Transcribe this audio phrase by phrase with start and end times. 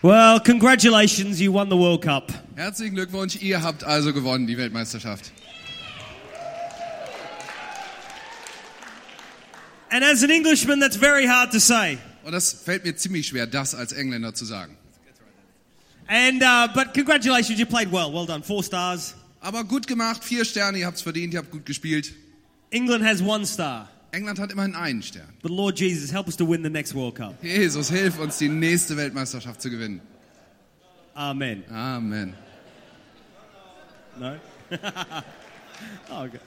[0.00, 2.30] Well, congratulations, you won the World Cup.
[2.54, 5.32] Herzlichen Glückwunsch, ihr habt also gewonnen, die Weltmeisterschaft.
[9.90, 11.98] And as an Englishman, that's very hard to say.
[12.22, 14.76] Und das fällt mir ziemlich schwer, das als Engländer zu sagen.
[16.06, 18.12] And uh, but congratulations, you played well.
[18.12, 18.44] Well done.
[18.44, 19.14] Four stars.
[19.40, 22.14] Aber gut gemacht, vier Sterne, ihr habt's verdient, ihr habt gut gespielt.
[22.70, 23.88] England has one star.
[24.12, 25.28] England hat immerhin einen Stern.
[25.42, 27.42] But Lord Jesus, help us to win the next World Cup.
[27.42, 30.00] Jesus, hilf uns, die nächste Weltmeisterschaft zu gewinnen.
[31.14, 31.64] Amen.
[31.70, 32.34] Amen.
[34.18, 34.38] No?
[36.10, 36.38] oh, okay.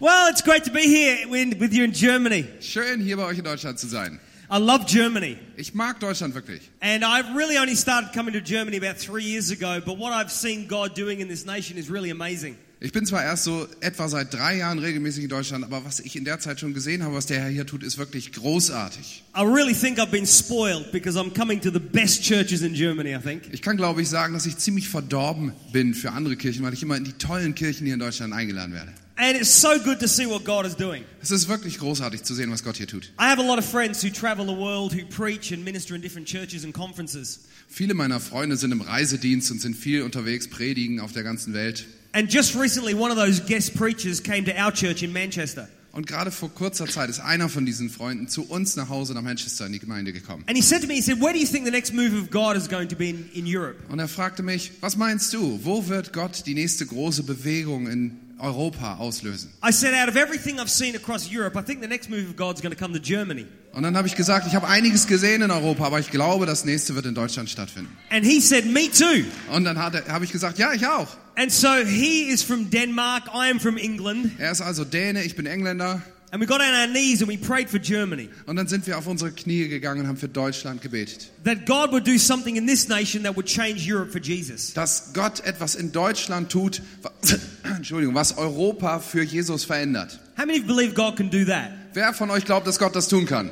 [0.00, 2.46] Well, it's great to be here with you in Germany.
[2.60, 4.18] Schön, hier bei euch in Deutschland zu sein.
[4.50, 5.38] I love Germany.
[5.56, 6.70] Ich mag Deutschland wirklich.
[6.80, 10.30] And I've really only started coming to Germany about three years ago, but what I've
[10.30, 12.56] seen God doing in this nation is really amazing.
[12.84, 16.16] Ich bin zwar erst so etwa seit drei Jahren regelmäßig in Deutschland, aber was ich
[16.16, 19.24] in der Zeit schon gesehen habe, was der Herr hier tut, ist wirklich großartig.
[19.34, 23.16] I really think I've been spoiled because I'm coming to the best churches in Germany,
[23.16, 23.44] I think.
[23.52, 26.82] Ich kann, glaube ich, sagen, dass ich ziemlich verdorben bin für andere Kirchen, weil ich
[26.82, 28.92] immer in die tollen Kirchen hier in Deutschland eingeladen werde.
[29.16, 31.04] And it's so good to see what God is doing.
[31.22, 33.04] Es ist wirklich großartig zu sehen, was Gott hier tut.
[33.18, 36.02] I have a lot of friends who travel the world who preach and minister in
[36.02, 37.46] different churches and conferences.
[37.66, 41.86] Viele meiner Freunde sind im Reisedienst und sind viel unterwegs, predigen auf der ganzen Welt.
[42.14, 45.68] And just recently, one of those guest preachers came to our church in Manchester.
[45.90, 49.22] Und gerade vor kurzer Zeit ist einer von diesen Freunden zu uns nach Hause nach
[49.22, 50.44] Manchester in die Gemeinde gekommen.
[50.46, 52.30] And he said to me, he said, Where do you think the next move of
[52.30, 53.76] God is going to be in, in Europe?
[53.88, 58.16] Und er fragte mich, was meinst du, wo wird Gott die nächste große Bewegung in
[58.38, 59.50] Europa auslösen?
[59.66, 62.36] I said, Out of everything I've seen across Europe, I think the next move of
[62.36, 63.46] God is going to come to Germany.
[63.72, 66.64] Und dann habe ich gesagt, ich habe einiges gesehen in Europa, aber ich glaube, das
[66.64, 67.90] nächste wird in Deutschland stattfinden.
[68.10, 69.24] And he said, Me too.
[69.52, 71.08] Und dann habe ich gesagt, ja, ich auch.
[71.36, 75.34] And so he is from Denmark, I am from England, Er ist also Däne, ich
[75.34, 76.00] bin Engländer.
[76.30, 78.28] and we got on our knees and we prayed for Germany.
[78.46, 81.30] Und dann sind wir auf unsere Knie gegangen und haben für Deutschland gebetet.
[81.44, 84.72] That God would do something in this nation that would change Europe for Jesus.
[84.74, 87.38] Dass Gott etwas in Deutschland tut, was,
[87.76, 90.18] Entschuldigung, was Europa für Jesus verändert.
[90.36, 91.70] How many believe God can do that?
[91.92, 93.50] Wer von euch glaubt, dass Gott das tun kann?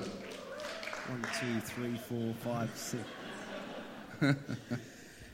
[1.08, 3.02] One, two, three, four, five, six.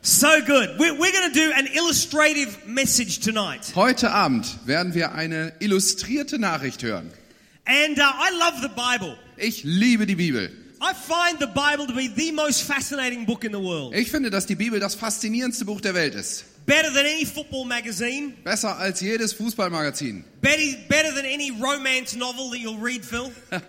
[0.03, 0.79] so good.
[0.79, 3.73] We're, we're going to do an illustrative message tonight.
[3.75, 7.11] Heute Abend werden wir eine illustrierte Nachricht hören.
[7.67, 9.17] And uh, I love the Bible.
[9.37, 10.51] Ich liebe die Bibel.
[10.81, 13.95] I find the Bible to be the most fascinating book in the world.
[13.95, 16.45] Ich finde, dass die Bibel das faszinierendste Buch der Welt ist.
[16.69, 18.35] Better than any football magazine.
[18.45, 23.33] Besser als jedes Fußballmagazin Better, better than any romance novel that you'll read, Phil.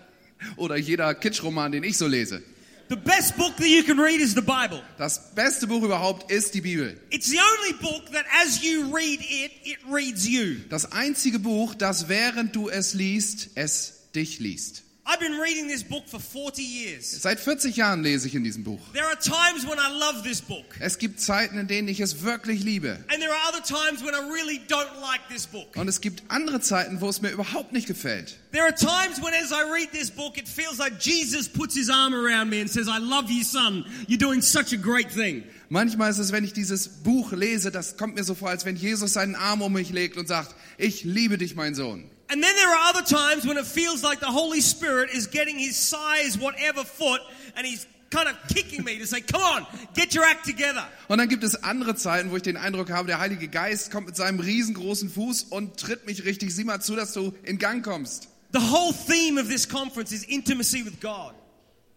[0.57, 2.43] oder jeder Kitschroman, den ich so lese.
[2.89, 4.81] The best book that you can read is the Bible.
[4.97, 6.99] Das beste Buch überhaupt ist die Bibel.
[7.09, 10.57] It's the only book that as you read it, it reads you.
[10.69, 14.83] Das einzige Buch, das während du es liest, es dich liest.
[15.11, 17.03] I've been reading this book for 40 years.
[17.23, 18.79] Seit 40 Jahren lese ich in diesem Buch.
[18.93, 20.65] There are times when I love this book.
[20.79, 23.03] Es gibt Zeiten, in denen ich es wirklich liebe.
[23.11, 25.75] And there are other times when I really don't like this book.
[25.75, 28.37] Und es gibt andere Zeiten, wo es mir überhaupt nicht gefällt.
[28.51, 31.89] There are times when, as I read this book, it feels like Jesus puts his
[31.89, 33.85] arm around me and says, I love you, son.
[34.07, 35.43] You're doing such a great thing.
[35.69, 38.75] Manchmal ist es, wenn ich dieses Buch lese, das kommt mir so vor, als wenn
[38.75, 42.11] Jesus seinen Arm um mich legt und sagt, ich liebe dich, mein Sohn.
[42.29, 45.57] And then there are other times when it feels like the Holy Spirit is getting
[45.57, 47.21] his size, whatever foot,
[47.55, 50.85] and he's kind of kicking me to say, Come on, get your act together.
[51.07, 54.07] Und dann gibt es andere Zeiten, wo ich den Eindruck habe, der Heilige Geist kommt
[54.07, 56.53] mit seinem riesengroßen Fuß und tritt mich richtig.
[56.53, 58.27] Sieh mal zu, dass du in Gang kommst.
[58.51, 61.33] The whole theme of this conference is intimacy with God.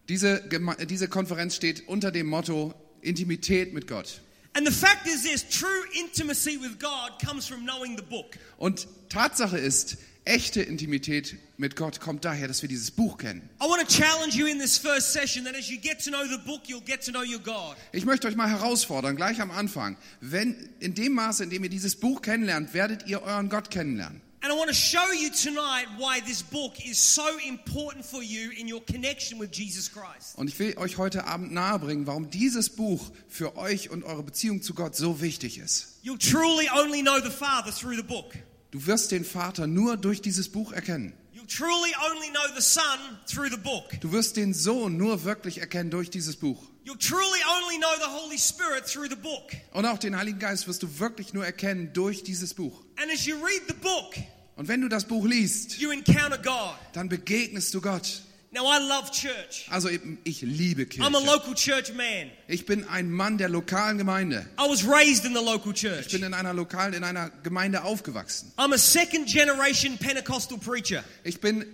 [0.09, 0.43] Diese,
[0.89, 4.21] diese Konferenz steht unter dem Motto Intimität mit Gott.
[4.55, 8.37] And the fact is this true intimacy with God comes from knowing the book.
[8.57, 13.49] Und Tatsache ist, echte Intimität mit Gott kommt daher, dass wir dieses Buch kennen.
[13.61, 16.23] I want to challenge you in this first session that as you get to know
[16.25, 17.75] the book, you'll get to know your God.
[17.91, 19.97] Ich möchte euch mal herausfordern, gleich am Anfang.
[20.21, 24.21] Wenn, in dem Maße, in dem ihr dieses Buch kennenlernt, werdet ihr euren Gott kennenlernen.
[24.43, 28.51] And I want to show you tonight why this book is so important for you
[28.51, 30.37] in your connection with Jesus Christ.
[30.37, 34.61] Und ich will euch heute Abend nahebringen, warum dieses Buch für euch und eure Beziehung
[34.61, 35.97] zu Gott so wichtig ist.
[36.03, 38.33] You'll truly only know the Father through the book.
[38.73, 41.13] Du wirst den Vater nur durch dieses Buch erkennen.
[41.31, 42.83] You'll truly only know the Son
[43.31, 43.83] through the book.
[44.01, 46.59] Du wirst den Sohn nur wirklich erkennen durch dieses Buch.
[46.83, 49.51] You'll truly only know the Holy Spirit through the book.
[49.73, 52.83] Und auch den Heiligen Geist wirst du wirklich nur erkennen durch dieses Buch.
[52.99, 54.15] And as you read the book,
[54.55, 56.75] Und wenn du das Buch liest, you encounter God.
[56.93, 58.23] dann begegnest du Gott.
[58.53, 59.65] Now, I love church.
[59.71, 59.89] Also
[60.23, 61.25] ich liebe I'm a Kirche.
[61.25, 62.29] local church man.
[62.47, 64.45] Ich bin ein Mann der lokalen Gemeinde.
[64.59, 66.11] I was raised in the local Ich church.
[66.11, 68.51] bin in einer lokalen, in einer Gemeinde aufgewachsen.
[68.57, 71.03] I'm a second generation Pentecostal preacher.
[71.23, 71.65] Ich bin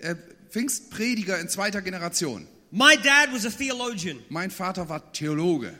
[0.00, 0.14] äh,
[0.50, 2.46] Pfingstprediger in zweiter Generation.
[2.70, 4.18] My dad was a theologian.
[4.28, 5.72] Mein Vater war Theologe.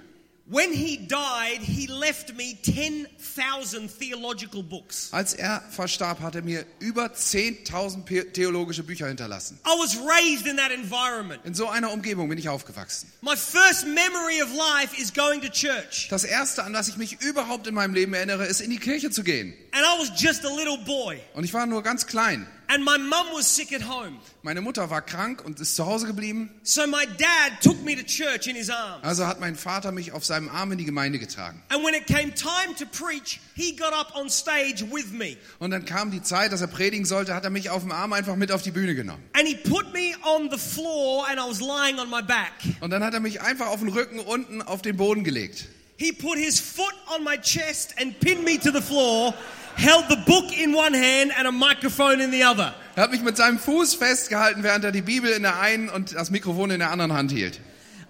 [0.48, 5.08] When he died, he left me 10,000 theological books.
[5.12, 9.58] Als er verstarb, hat er mir über 10.000 pe- theologische Bücher hinterlassen.
[9.66, 11.40] I was raised in that environment.
[11.44, 13.10] In so einer Umgebung bin ich aufgewachsen.
[13.22, 16.06] My first memory of life is going to church.
[16.10, 19.10] Das erste, an das ich mich überhaupt in meinem Leben erinnere, ist in die Kirche
[19.10, 19.52] zu gehen.
[19.72, 21.19] And I was just a little boy.
[21.34, 22.46] Und ich war nur ganz klein.
[22.68, 24.18] And my mum was sick at home.
[24.42, 26.50] Meine Mutter war krank und ist zu Hause geblieben.
[26.62, 29.04] So my dad took me to church in his arms.
[29.04, 31.62] Also hat mein Vater mich auf seinem Arm in die Gemeinde getragen.
[31.68, 35.36] And when it came time to preach, he got up on stage with me.
[35.58, 38.12] Und dann kam die Zeit, dass er predigen sollte, hat er mich auf dem Arm
[38.12, 39.22] einfach mit auf die Bühne genommen.
[39.32, 42.52] And he put me on the floor and I was lying on my back.
[42.80, 45.66] Und dann hat er mich einfach auf den Rücken unten auf den Boden gelegt.
[45.98, 49.32] He put his foot on my chest and pinned me to the floor,
[49.76, 52.75] held the book in one hand and a microphone in the other.
[52.96, 56.14] Er hat mich mit seinem Fuß festgehalten, während er die Bibel in der einen und
[56.14, 57.61] das Mikrofon in der anderen Hand hielt.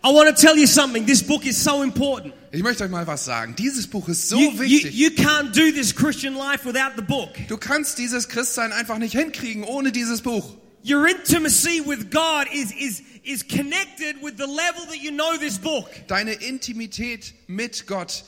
[0.05, 1.05] I want to tell you something.
[1.05, 2.33] This book is so important.
[2.53, 3.57] Ich möchte euch mal was sagen.
[3.59, 4.95] Dieses Buch ist so You, you, wichtig.
[4.95, 7.31] you can't do this Christian life without the book.
[7.49, 10.55] Du kannst dieses Christsein einfach nicht hinkriegen ohne dieses Buch.
[10.89, 15.59] Your intimacy with God is, is, is connected with the level that you know this
[15.59, 15.89] book.
[16.07, 18.23] Deine Intimität mit Gott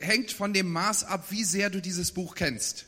[0.00, 2.86] hängt von dem Maß ab, wie sehr du dieses Buch kennst.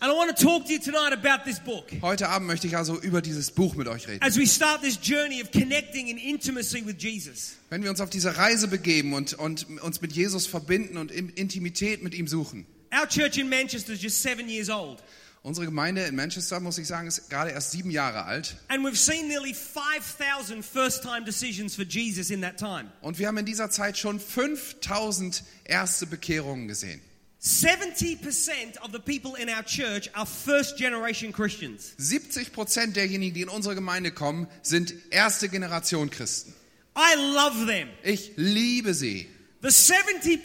[2.02, 4.22] Heute Abend möchte ich also über dieses Buch mit euch reden.
[4.24, 7.52] As we start this journey of connecting in intimacy with Jesus.
[7.70, 11.28] Wenn wir uns auf diese Reise begeben und, und uns mit Jesus verbinden und in-
[11.30, 12.66] Intimität mit ihm suchen.
[12.92, 14.98] Our church in Manchester is just seven years old.
[15.44, 18.56] Unsere Gemeinde in Manchester, muss ich sagen, ist gerade erst sieben Jahre alt.
[18.68, 22.92] And we've seen nearly 5,000 first time decisions for Jesus in that time.
[23.00, 27.00] Und wir haben in dieser Zeit schon 5000 erste Bekehrungen gesehen.
[27.42, 31.92] 70% of the people in our church are first generation Christians.
[31.98, 36.54] 70 Prozent derjenigen, die in unsere Gemeinde kommen, sind erste Generation Christen.
[36.96, 37.88] I love them.
[38.04, 39.28] Ich liebe sie.
[39.62, 40.42] The 70%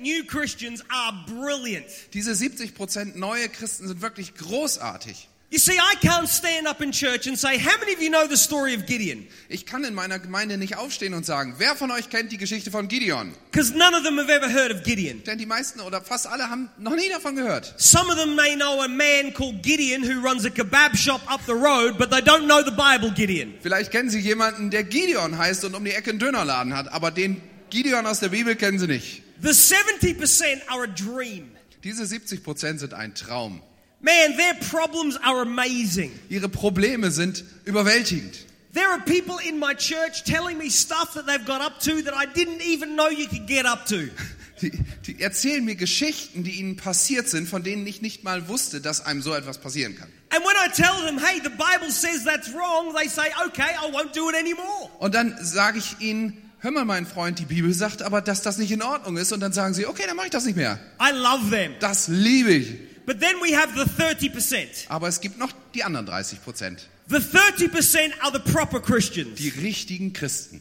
[0.00, 1.86] new Christians are brilliant.
[2.12, 5.28] Diese 70 Prozent neue Christen sind wirklich großartig.
[5.50, 8.26] You see, I can't stand up in church and say, How many of you know
[8.26, 9.28] the story of Gideon?
[9.48, 12.72] Ich kann in meiner Gemeinde nicht aufstehen und sagen, wer von euch kennt die Geschichte
[12.72, 13.32] von Gideon?
[13.50, 15.22] Because none of them have ever heard of Gideon.
[15.24, 17.72] Denn die meisten oder fast alle haben noch nie davon gehört.
[17.78, 21.40] Some of them may know a man called Gideon who runs a kebab shop up
[21.46, 23.54] the road, but they don't know the Bible Gideon.
[23.62, 27.12] Vielleicht kennen sie jemanden, der Gideon heißt und um die Ecke einen Dönerladen hat, aber
[27.12, 27.40] den
[27.70, 29.22] Gideon aus der Bibel kennen sie nicht.
[29.40, 31.50] The 70% are a dream.
[31.84, 33.62] Diese 70 Prozent sind ein Traum.
[34.00, 36.12] Man, their problems are amazing.
[36.28, 38.46] Ihre Probleme sind überwältigend.
[38.74, 42.14] There are people in my church telling me stuff that they've got up to that
[42.14, 44.08] I didn't even know you could get up to.
[44.60, 44.72] Die,
[45.06, 49.06] die erzählen mir Geschichten, die ihnen passiert sind, von denen ich nicht mal wusste, dass
[49.06, 50.08] einem so etwas passieren kann.
[50.30, 53.92] And when I tell them, hey, the Bible says that's wrong, they say, okay, I
[53.92, 54.90] won't do it anymore.
[54.98, 58.58] Und dann sage ich ihnen, hör mal, mein Freund, die Bibel sagt aber, dass das
[58.58, 59.32] nicht in Ordnung ist.
[59.32, 60.78] Und dann sagen sie, okay, dann mache ich das nicht mehr.
[61.00, 61.74] I love them.
[61.80, 62.76] Das liebe ich.
[63.06, 64.66] But then we have the 30%.
[64.88, 66.88] Aber es gibt noch die anderen 30 Prozent.
[67.08, 69.36] The 30% are the proper Christians.
[69.38, 70.60] Die richtigen Christen.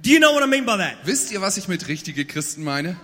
[0.00, 0.96] Do you know what I mean by that?
[1.04, 2.96] Wisst ihr, was ich mit richtige Christen meine?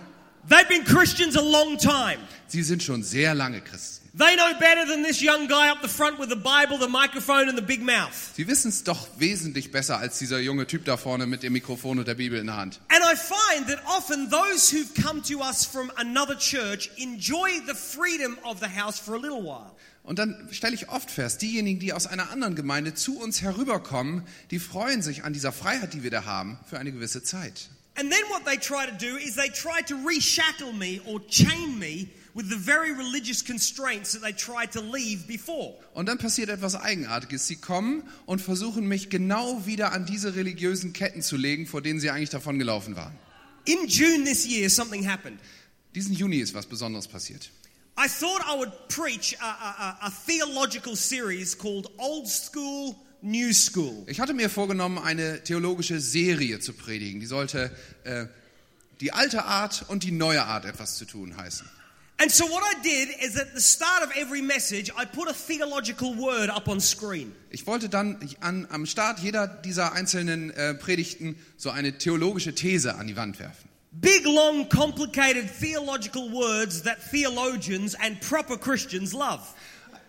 [0.49, 2.17] They've been Christians a long time.
[2.47, 3.98] Sie sind schon sehr lange Christen.
[4.17, 7.47] They know better than this young guy up the front with the Bible, the microphone,
[7.47, 8.33] and the big mouth.
[8.35, 11.99] Sie wissen es doch wesentlich besser als dieser junge Typ da vorne mit dem Mikrofon
[11.99, 12.79] und der Bibel in der Hand.
[12.89, 17.75] And I find that often those who've come to us from another church enjoy the
[17.75, 19.75] freedom of the house for a little while.
[20.01, 24.25] Und dann stelle ich oft fest, diejenigen, die aus einer anderen Gemeinde zu uns herüberkommen,
[24.49, 27.69] die freuen sich an dieser Freiheit, die wir da haben, für eine gewisse Zeit.
[27.95, 31.77] And then what they try to do is they try to reshackle me or chain
[31.77, 32.07] me
[32.39, 35.73] with the very religious constraints that they tried to leave before.
[35.93, 37.47] Und dann passiert etwas Eigenartiges.
[37.47, 41.99] Sie kommen und versuchen mich genau wieder an diese religiösen Ketten zu legen, vor denen
[41.99, 43.13] sie eigentlich davon gelaufen waren.
[43.65, 45.39] In June this year, something happened.
[45.95, 47.51] Diesen Juni ist was Besonderes passiert.
[47.97, 54.05] I thought I would preach a, a, a, theological series called Old School, New School.
[54.07, 57.19] Ich hatte mir vorgenommen, eine theologische Serie zu predigen.
[57.19, 58.27] Die sollte äh,
[59.01, 61.67] die alte Art und die neue Art etwas zu tun heißen.
[62.21, 65.33] And so what I did is at the start of every message, I put a
[65.33, 67.31] theological word up on screen.
[67.49, 72.95] Ich wollte dann an, am Start jeder dieser einzelnen äh, Predigten so eine theologische These
[72.95, 73.69] an die Wand werfen.
[73.91, 79.39] Big, long, complicated theological words that theologians and proper Christians love.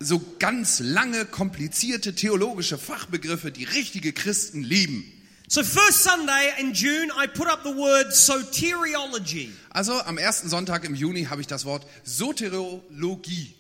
[0.01, 5.13] So ganz lange, komplizierte theologische Fachbegriffe, die richtige Christen lieben.
[5.53, 9.51] So, first Sunday in June, I put up the word soteriology.
[9.71, 13.53] Also am ersten Sonntag im Juni habe ich das Wort Soteriologie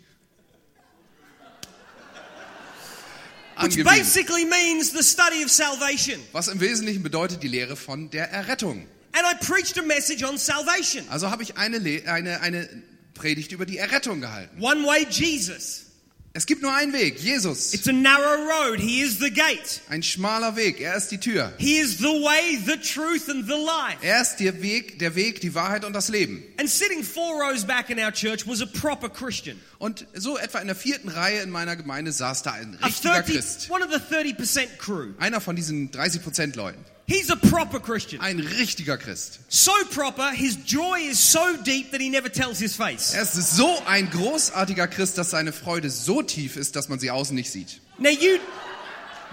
[3.60, 6.20] Which basically means the study of salvation.
[6.30, 8.86] was im Wesentlichen bedeutet die Lehre von der Errettung.
[9.12, 11.04] And I preached a message on salvation.
[11.08, 12.68] Also habe ich eine, Le eine, eine
[13.14, 14.62] Predigt über die Errettung gehalten.
[14.62, 15.89] One way Jesus.
[16.32, 17.74] Es gibt nur einen Weg, Jesus.
[17.74, 18.78] It's a narrow road.
[18.78, 19.80] He is the gate.
[19.88, 21.52] Ein schmaler Weg, er ist die Tür.
[21.58, 23.98] He is the way, the truth, and the life.
[24.02, 26.44] Er ist der Weg, der Weg, die Wahrheit und das Leben.
[26.56, 29.58] And sitting four rows back in our church was a proper Christian.
[29.78, 33.34] Und so etwa in der vierten Reihe in meiner Gemeinde saß da ein richtiger 30,
[33.34, 33.70] Christ.
[33.70, 35.14] one of the 30% crew.
[35.18, 36.78] Einer von diesen 30% Leuten.
[37.10, 38.20] He's a proper Christian.
[38.20, 39.40] Ein richtiger Christ.
[39.48, 43.14] So proper, his joy is so deep that he never tells his face.
[43.14, 47.10] Er ist so ein großartiger Christ, dass seine Freude so tief ist, dass man sie
[47.10, 47.80] außen nicht sieht.
[47.98, 48.38] Now you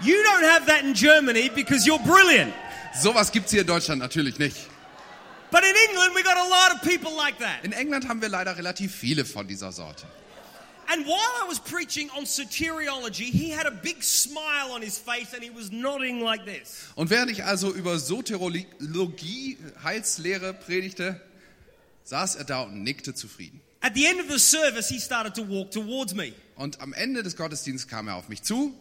[0.00, 2.52] you don't have that in Germany because you're brilliant.
[3.00, 4.56] Sowas gibt's hier in Deutschland natürlich nicht.
[5.52, 7.62] But in England we got a lot of people like that.
[7.62, 10.04] In England haben wir leider relativ viele von dieser Sorte.
[10.90, 15.34] And while I was preaching on soteriology, he had a big smile on his face
[15.34, 16.88] and he was nodding like this.
[16.94, 21.20] Und während ich also über Soteriologie, Heilslehre predigte,
[22.04, 23.60] saß er da und nickte zufrieden.
[23.82, 26.32] At the end of the service, he started to walk towards me.
[26.56, 28.74] Und am Ende des Gottesdienstes kam er auf mich zu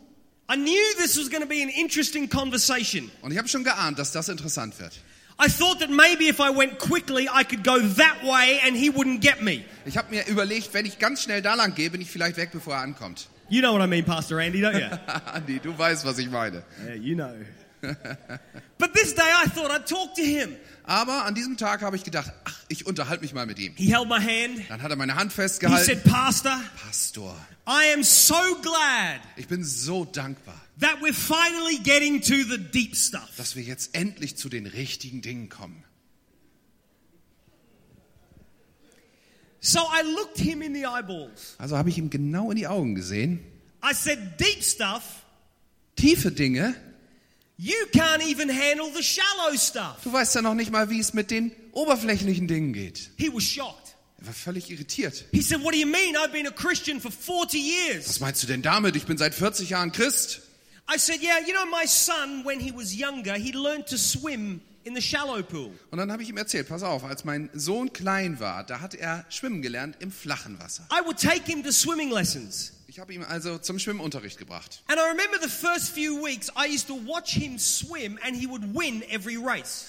[0.50, 3.12] I knew this was going to be an interesting conversation.
[3.22, 4.94] und ich habe schon geahnt, dass das interessant wird.
[5.40, 8.90] I thought that maybe if I went quickly, I could go that way and he
[8.90, 9.64] wouldn't get me.
[9.86, 12.50] Ich habe mir überlegt, wenn ich ganz schnell da lang gehe, bin ich vielleicht weg,
[12.52, 13.28] bevor er ankommt.
[13.50, 14.90] You know what I mean, Pastor Andy, don't you?
[15.34, 16.64] Andi, du weißt, was ich meine.
[16.86, 17.32] yeah, you know.
[18.80, 20.56] but this day I thought I'd talk to him.
[20.84, 23.74] Aber an diesem Tag habe ich gedacht, ach, ich unterhalte mich mal mit ihm.
[23.76, 24.62] He held my hand.
[24.70, 25.86] Dann hat er meine Hand He festgehalten.
[25.86, 27.36] said, Pastor, Pastor,
[27.68, 32.96] I am so glad ich bin so dankbar, that we're finally getting to the deep
[32.96, 33.30] stuff.
[33.38, 35.84] dass wir jetzt endlich zu den richtigen Dingen kommen.
[39.60, 41.56] So I looked him in the eyeballs.
[41.58, 43.40] Also habe ich ihm genau in die Augen gesehen.
[43.84, 45.04] I said, Deep stuff,
[45.96, 46.76] Tiefe Dinge,
[47.58, 49.98] you can't even handle the shallow stuff.
[50.04, 53.10] du weißt ja noch nicht mal, wie es mit den oberflächlichen Dingen geht.
[53.18, 53.96] He was shocked.
[54.20, 55.26] Er war völlig irritiert.
[55.32, 56.16] He said, What do you mean?
[56.16, 58.08] I've been a Christian for 40 years.
[58.08, 58.96] Was meinst du denn damit?
[58.96, 60.42] Ich bin seit 40 Jahren Christ.
[60.90, 64.62] I said, Yeah, you know, my son, when he was younger, he learned to swim
[64.86, 65.72] in the shallow pool.
[65.92, 68.96] Und dann habe ich ihm erzählt, pass auf, als mein Sohn klein war, da hat
[68.96, 70.88] er schwimmen gelernt im flachen Wasser.
[70.92, 72.72] I would take him to swimming lessons.
[72.88, 74.82] Ich habe ihn also zum Schwimmunterricht gebracht.
[74.88, 78.48] And I remember the first few weeks, I used to watch him swim and he
[78.48, 79.88] would win every race.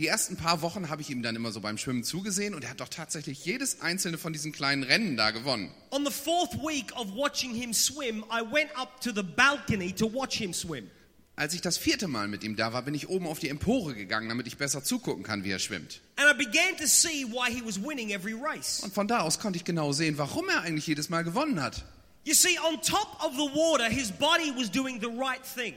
[0.00, 2.70] Die ersten paar Wochen habe ich ihm dann immer so beim Schwimmen zugesehen und er
[2.70, 5.70] hat doch tatsächlich jedes einzelne von diesen kleinen Rennen da gewonnen.
[5.90, 10.10] On the fourth week of watching him swim, I went up to the balcony to
[10.10, 10.90] watch him swim.
[11.36, 13.92] Als ich das vierte Mal mit ihm da war, bin ich oben auf die Empore
[13.92, 16.00] gegangen, damit ich besser zugucken kann, wie er schwimmt.
[16.16, 18.80] And I began to see why he was winning every race.
[18.82, 21.84] Und von da aus konnte ich genau sehen, warum er eigentlich jedes Mal gewonnen hat.
[22.24, 25.74] You see, on top of the water, his body was doing the right thing.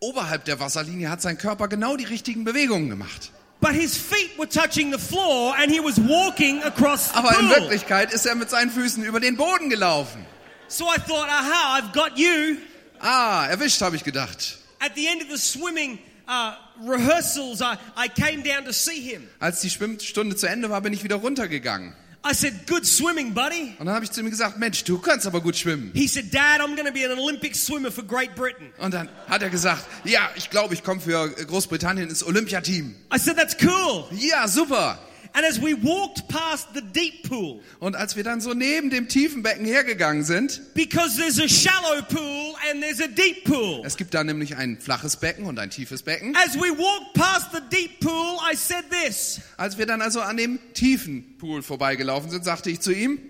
[0.00, 3.32] Oberhalb der Wasserlinie hat sein Körper genau die richtigen Bewegungen gemacht.
[3.60, 7.48] But his feet were touching the floor and he was walking across the Aber in
[7.48, 7.56] pool.
[7.56, 10.24] Wirklichkeit ist er mit seinen Füßen über den Boden gelaufen.
[10.68, 12.58] So I thought, aha, I've got you.
[13.00, 14.58] Ah, erwischt, habe ich gedacht.
[14.80, 15.98] At the end of the swimming
[16.28, 16.52] uh,
[16.86, 19.26] rehearsals, I, I came down to see him.
[19.40, 21.94] Als die Schwimmstunde zu Ende war, bin ich wieder runtergegangen.
[22.24, 23.74] I said, good swimming, buddy.
[23.78, 25.92] Und dann habe ich zu ihm gesagt, Mensch, du kannst aber gut schwimmen.
[25.94, 28.70] He said, Dad, I'm going to be an Olympic swimmer for Great Britain.
[28.78, 32.94] Und dann hat er gesagt, ja, ich glaube, ich komme für Großbritannien ins Olympiateam.
[33.14, 34.04] I said, that's cool.
[34.12, 34.98] Ja, super.
[35.38, 39.06] And as we walked past the deep pool, Und als wir dann so neben dem
[39.06, 43.82] tiefen Becken hergegangen sind, because there's a shallow pool and there's a deep pool.
[43.84, 46.34] es gibt da nämlich ein flaches Becken und ein tiefes Becken.
[46.34, 50.36] As we walked past the deep pool, I said this Als wir dann also an
[50.36, 53.20] dem tiefen Pool vorbeigelaufen sind, sagte ich zu ihm,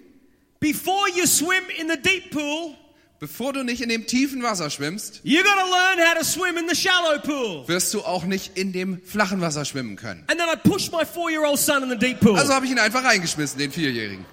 [0.61, 2.75] Before you swim in the deep pool,
[3.21, 6.57] bevor du nicht in dem tiefen Wasser schwimmst, you got to learn how to swim
[6.57, 7.67] in the shallow pool.
[7.67, 10.25] wirst du auch nicht in dem flachen Wasser schwimmen können.
[10.29, 12.39] And then I pushed my four year old son in the deep pool.
[12.39, 14.25] Also habe ich ihn einfach reingeschmissen, den Vierjährigen.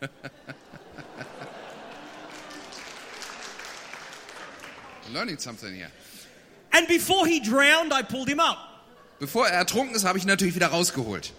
[5.12, 5.90] Learning something here.
[6.72, 8.56] And before he drowned, I pulled him up.
[9.20, 11.32] Bevor er ertrunken ist, habe ich ihn natürlich wieder rausgeholt.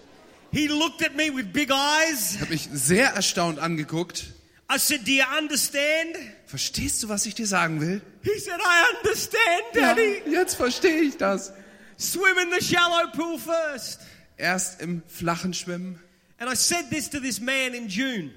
[0.53, 2.39] He looked at me with big eyes.
[2.39, 4.25] Habe mich sehr erstaunt angeguckt.
[4.69, 6.15] I said, Do you understand?
[6.45, 8.01] Verstehst du, was ich dir sagen will?
[8.21, 10.21] He said, I understand, Daddy.
[10.31, 11.53] jetzt verstehe ich das.
[11.97, 14.01] Swim in the shallow pool first.
[14.37, 15.99] Erst im flachen Schwimmen.
[16.37, 18.29] And I said this to this man in June.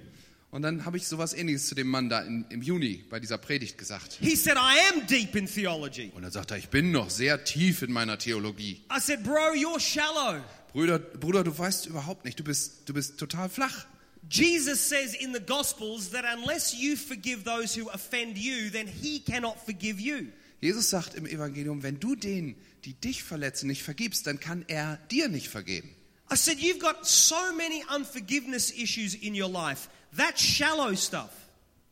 [0.50, 3.37] Und dann habe ich sowas ähnliches zu dem Mann da in, im Juni bei dieser
[3.37, 4.16] Predigt gesagt.
[4.20, 6.12] He said, I am deep in theology.
[6.14, 8.80] Und dann sagt er, ich bin noch sehr tief in meiner Theologie.
[8.90, 10.40] I said, Bro, you're shallow.
[10.76, 13.87] Bruder, Bruder, du weißt überhaupt nicht, du bist, du bist total flach.
[14.30, 19.21] Jesus says in the Gospels that unless you forgive those who offend you, then he
[19.21, 20.26] cannot forgive you.
[20.61, 24.99] Jesus sagt im Evangelium, wenn du denen, die dich verletzen, nicht vergibst, dann kann er
[25.11, 25.88] dir nicht vergeben.
[26.30, 29.88] I said, You've got so many unforgiveness issues in your life.
[30.14, 31.30] That's shallow stuff.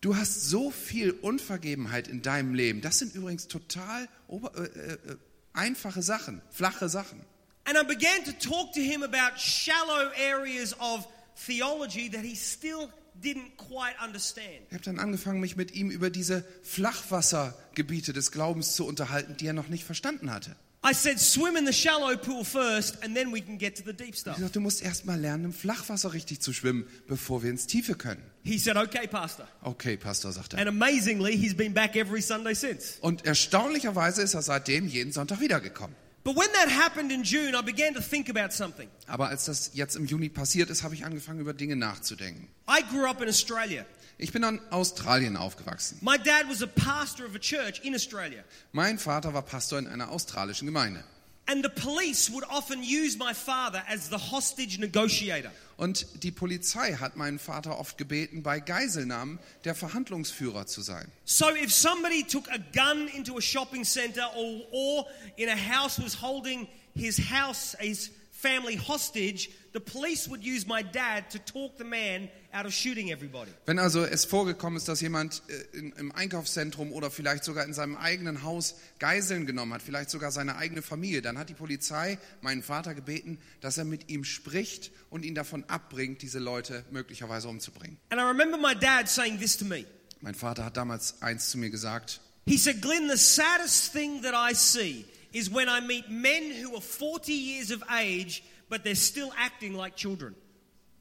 [0.03, 2.83] Du hast so viel Unvergebenheit in deinem Leben.
[2.83, 5.17] Das sind übrigens total ober, äh, äh,
[5.55, 7.25] einfache Sachen, flache Sachen.
[7.67, 11.07] And I began to talk to him about shallow areas of
[11.47, 12.91] theology that he still
[13.23, 14.67] didn't quite understand.
[14.69, 19.47] Ich habe dann angefangen, mich mit ihm über diese Flachwassergebiete des Glaubens zu unterhalten, die
[19.47, 20.57] er noch nicht verstanden hatte.
[20.87, 23.95] I said, swim in the shallow pool first, and then we can get to the
[23.95, 24.37] deep Ich stuff.
[24.37, 27.95] sagte, du musst erst mal lernen, im Flachwasser richtig zu schwimmen, bevor wir ins Tiefe
[27.95, 28.23] können.
[28.43, 29.49] He said, Okay, Pastor.
[29.63, 30.59] Okay, Pastor, sagt er.
[30.59, 32.99] And amazingly, he's been back every Sunday since.
[33.01, 35.97] Und erstaunlicherweise ist er seitdem jeden Sonntag wiedergekommen.
[36.25, 38.89] But when that happened in June, I began to think about something.
[39.07, 42.49] Aber als das jetzt im Juni passiert ist, habe ich angefangen, über Dinge nachzudenken.
[42.67, 43.85] I grew up in Australia.
[44.17, 45.99] Ich bin in Australien aufgewachsen.
[46.01, 48.43] My dad was a pastor of a church in Australia.
[48.73, 51.05] Mein Vater war Pastor in einer australischen Gemeinde.
[51.47, 55.51] And the police would often use my father as the hostage negotiator.
[55.77, 61.11] Und die Polizei hat meinen Vater oft gebeten, bei Geiselnahmen der Verhandlungsführer zu sein.
[61.25, 65.99] So if somebody took a gun into a shopping center or, or in a house
[65.99, 71.77] was holding his house, his family hostage, the police would use my dad to talk
[71.77, 73.51] the man out of shooting everybody.
[73.67, 77.97] Wenn also es vorgekommen ist, dass jemand äh, im Einkaufszentrum oder vielleicht sogar in seinem
[77.97, 82.63] eigenen Haus Geiseln genommen hat, vielleicht sogar seine eigene Familie, dann hat die Polizei meinen
[82.63, 87.99] Vater gebeten, dass er mit ihm spricht und ihn davon abbringt, diese Leute möglicherweise umzubringen.
[88.11, 89.85] And I remember my dad saying this to me.
[90.21, 92.21] Mein Vater hat damals eins zu mir gesagt.
[92.47, 96.75] He said, Glenn, the saddest thing that I see is when I meet men who
[96.77, 100.35] are 40 years of age, but they're still acting like children.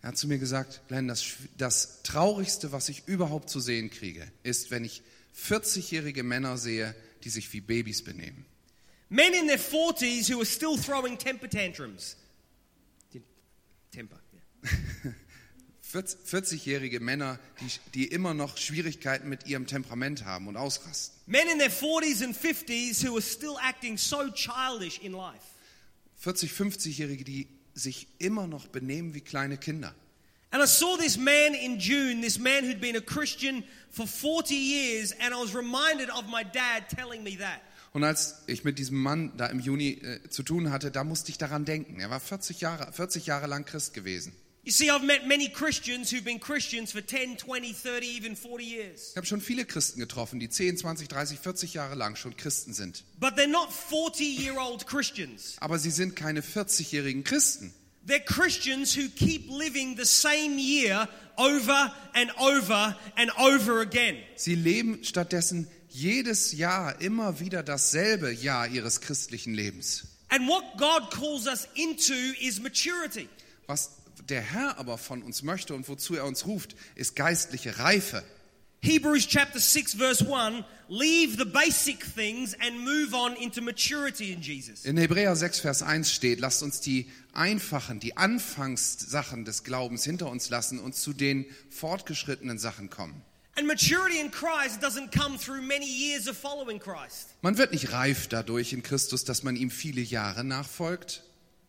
[0.04, 1.24] Er hat zu mir gesagt, Glenn, das,
[1.58, 5.02] das Traurigste, was ich überhaupt zu sehen kriege, ist, wenn ich
[5.34, 6.94] 40-jährige Männer sehe,
[7.24, 8.46] die sich wie Babys benehmen.
[9.08, 12.18] Men in their 40s who are still throwing temper tantrums.
[13.92, 14.20] Temper.
[14.34, 15.14] yeah.
[15.94, 21.18] 40-jährige Männer, die, die immer noch Schwierigkeiten mit ihrem Temperament haben und ausrasten.
[21.28, 25.46] Men in their 40s and 50s who are still acting so childish in life.
[26.18, 29.96] 40, 50-jährige, die sich immer noch benehmen wie kleine Kinder.
[30.54, 34.54] And I saw this man in June, this man who'd been a Christian for 40
[34.54, 37.60] years, and I was reminded of my dad telling me that.
[37.94, 41.32] Und als ich mit diesem Mann da im Juni äh, zu tun hatte, da musste
[41.32, 42.00] ich daran denken.
[42.00, 44.32] Er war 40 Jahre, 40 Jahre lang Christ gewesen.
[44.64, 48.64] You see, I've met many Christians who've been Christians for 10, 20, 30, even 40
[48.64, 49.10] years.
[49.10, 52.74] Ich habe schon viele Christen getroffen, die 10, 20, 30, 40 Jahre lang schon Christen
[52.74, 53.04] sind.
[53.20, 55.56] But they're not 40 year old Christians.
[55.60, 57.74] Aber sie sind keine 40-jährigen Christen.
[58.06, 64.18] They're Christians who keep living the same year over and over and over again.
[64.36, 70.08] Sie leben stattdessen jedes Jahr immer wieder dasselbe Jahr ihres christlichen Lebens.
[70.30, 73.30] And what God calls us into is maturity.
[73.68, 73.92] Was
[74.30, 78.24] der Herr aber von uns möchte und wozu er uns ruft, ist geistliche Reife.
[78.84, 84.42] Hebrews chapter 6 verse 1 leave the basic things and move on into maturity in
[84.42, 84.84] Jesus.
[84.84, 90.30] In Hebräer 6, Vers 1 steht, lasst uns die einfachen, die Anfangssachen des Glaubens hinter
[90.30, 93.22] uns lassen und zu den fortgeschrittenen Sachen kommen.
[93.56, 97.30] And maturity in Christ doesn't come through many years of following Christ.
[97.42, 101.24] Man wird nicht reif dadurch in Christus, dass man ihm viele Jahre nachfolgt,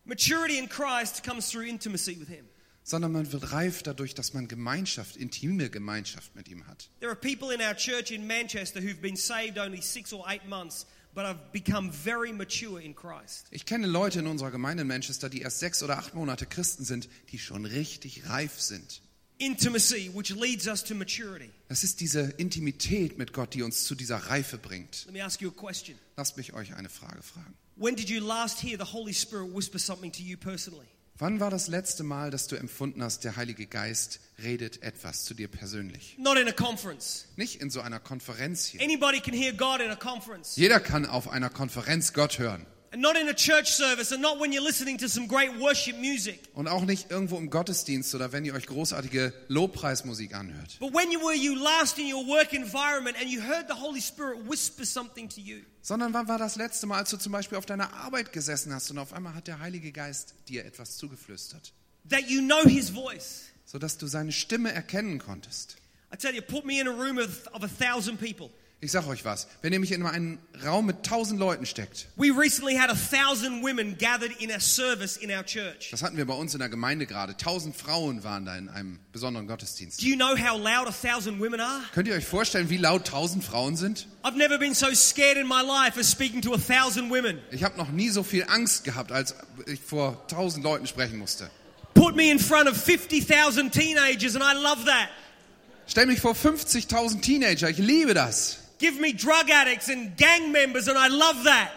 [0.07, 2.45] Maturity in Christ comes through intimacy with Him.
[2.85, 6.91] Sondern man wird reif dadurch, dass man Gemeinschaft, intime Gemeinschaft mit ihm hat.
[7.01, 10.47] There are people in our church in Manchester who've been saved only six or eight
[10.47, 13.47] months, but have become very mature in Christ.
[13.51, 16.85] Ich kenne Leute in unserer Gemeinde in Manchester, die erst sechs oder acht Monate Christen
[16.85, 19.01] sind, die schon richtig reif sind.
[19.39, 21.51] Intimacy, which leads us to maturity.
[21.69, 25.07] Das ist diese Intimität mit Gott, die uns zu dieser Reife bringt.
[25.07, 25.99] Let me ask you a question.
[26.17, 27.55] Lasst mich euch eine Frage fragen.
[27.77, 30.87] When did you last hear the Holy Spirit whisper something to you personally?
[31.17, 35.35] Wann war das letzte Mal, dass du empfunden hast, der Heilige Geist redet etwas zu
[35.35, 36.17] dir persönlich?
[36.19, 37.27] Not in a conference.
[37.37, 38.83] Nicht in so einer Konferenz hier.
[38.83, 40.57] Anybody can hear God in a conference.
[40.57, 42.67] Jeder kann auf einer Konferenz Gott hören.
[42.95, 45.97] And not in a church service, and not when you're listening to some great worship
[45.99, 46.39] music.
[46.55, 50.77] Und auch nicht irgendwo im Gottesdienst oder wenn ihr euch großartige Lobpreismusik anhört.
[50.79, 54.01] But when you were you last in your work environment and you heard the Holy
[54.01, 55.63] Spirit whisper something to you.
[55.83, 58.93] Sondern wann war das letzte Mal, als du zum Beispiel auf deiner Arbeit gesessen hast
[58.93, 61.73] und auf einmal hat der Heilige Geist dir etwas zugeflüstert,
[62.09, 63.47] That you know His voice.
[63.65, 65.79] sodass du seine Stimme erkennen konntest.
[66.13, 68.51] I tell you, put me in a room of, of a thousand people.
[68.85, 72.29] Ich sag euch was, wenn ihr mich in einen Raum mit tausend Leuten steckt, We
[72.31, 75.89] recently had a thousand women gathered in a service in our church.
[75.91, 78.99] das hatten wir bei uns in der Gemeinde gerade, tausend Frauen waren da in einem
[79.11, 80.03] besonderen Gottesdienst.
[80.03, 81.81] Do you know how loud a thousand women are?
[81.95, 84.07] Könnt ihr euch vorstellen, wie laut tausend Frauen sind?
[84.23, 87.39] I've never been so scared in my life as speaking to a thousand women.
[87.53, 91.49] Ich habe noch nie so viel Angst gehabt, als ich vor tausend Leuten sprechen musste.
[91.95, 95.09] Put me in front of 50,000 teenagers and I love that.
[95.87, 98.59] Stell mich vor 50.000 Teenager, ich liebe das.
[98.79, 101.71] Give me drug addicts and gang members and I love that.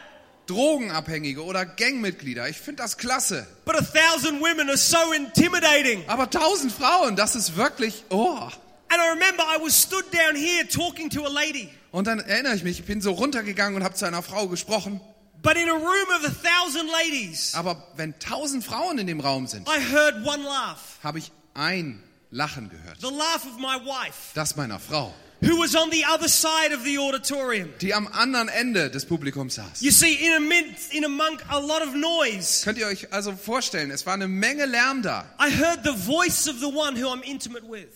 [0.48, 3.46] Drogenabhängige oder Gangmitglieder, ich finde das klasse.
[3.66, 6.04] But a thousand women are so intimidating.
[6.08, 8.50] Aber tausend Frauen, das ist wirklich, oh.
[8.90, 11.70] And I remember I was stood down here talking to a lady.
[11.92, 15.02] Und dann erinnere ich mich, ich bin so runtergegangen und habe zu einer Frau gesprochen.
[15.44, 19.48] But in a room of a thousand ladies, Aber wenn tausend Frauen in dem Raum
[19.48, 20.98] sind, I heard one laugh.
[21.04, 23.00] habe ich ein Lachen gehört.
[23.02, 26.84] The laugh of my wife, Das meiner Frau, who was on the other side of
[26.84, 27.70] the auditorium.
[27.80, 29.82] die am anderen Ende des Publikums saß.
[29.82, 33.92] You see, in, amidst, in among a lot of noise, Könnt ihr euch also vorstellen,
[33.92, 35.26] es war eine Menge Lärm da.
[35.40, 37.90] I heard the voice of the one who I'm intimate with.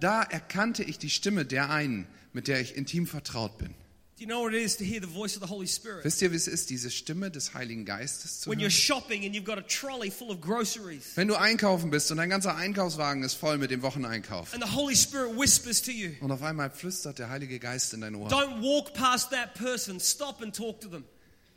[0.00, 3.74] Da erkannte ich die Stimme der einen, mit der ich intim vertraut bin.
[4.20, 6.04] Do you know what it is to hear the voice of the Holy Spirit?
[6.04, 8.70] Wisst ihr, wie es ist, diese Stimme des Heiligen Geistes zu When you're hören?
[8.70, 12.28] shopping and you've got a trolley full of groceries, Wenn du einkaufen bist und dein
[12.28, 14.52] ganzer Einkaufswagen ist voll mit dem Wocheneinkauf.
[14.52, 18.02] and the Holy Spirit whispers to you, Und auf einmal flüstert der Heilige Geist in
[18.02, 18.28] dein Ohr.
[18.28, 21.04] Don't walk past that person, stop and talk to them.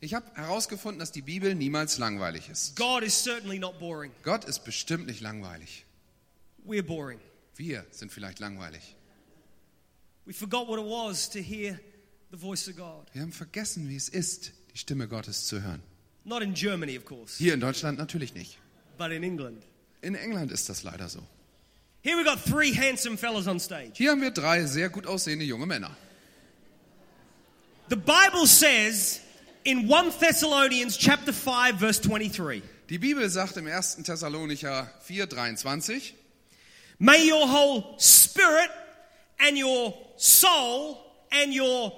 [0.00, 2.76] Ich habe herausgefunden, dass die Bibel niemals langweilig ist.
[2.76, 4.12] God is certainly not boring.
[4.22, 5.84] Gott ist bestimmt nicht langweilig.
[6.66, 7.20] We're boring.
[7.56, 8.96] Wir sind vielleicht langweilig.
[10.26, 11.78] We forgot what it was to hear
[12.30, 13.06] the voice of God.
[13.12, 15.82] Wir haben vergessen, wie es ist, die Stimme Gottes zu hören.
[16.24, 18.58] Not in Germany, of course, Hier in Deutschland natürlich nicht.
[18.98, 19.62] but in England.
[20.02, 21.20] In England ist das leider so.
[22.02, 23.92] Here we got three handsome fellas on stage.
[23.94, 25.96] Hier haben wir drei sehr gut aussehende junge Männer.
[27.88, 29.20] The Bible says
[29.64, 34.02] in 1 Thessalonians chapter 5 verse 23, Die Bibel sagt im 1.
[34.02, 36.12] Thessalonicher 4,23,
[36.98, 38.70] may your whole spirit
[39.38, 40.98] and your soul
[41.30, 41.92] and your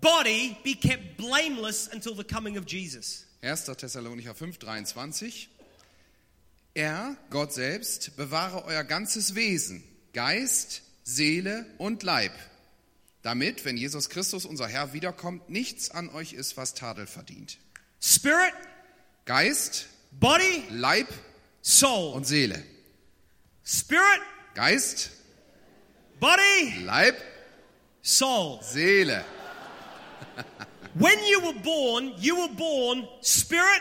[0.00, 3.26] body be kept blameless until the coming of Jesus.
[3.42, 3.76] 1.
[3.76, 5.48] Thessalonicher 5,23,
[6.74, 12.32] Er, Gott selbst, bewahre euer ganzes Wesen, Geist, Seele und Leib,
[13.24, 17.58] damit, wenn Jesus Christus, unser Herr, wiederkommt, nichts an euch ist, was Tadel verdient.
[18.00, 18.52] Spirit,
[19.24, 21.08] Geist, body, Leib
[21.62, 22.12] soul.
[22.14, 22.62] und Seele.
[23.64, 24.20] Spirit,
[24.54, 25.10] Geist,
[26.20, 27.16] body, Leib,
[28.02, 28.60] soul.
[28.62, 29.24] Seele.
[30.94, 33.80] When you were born, you were born spirit,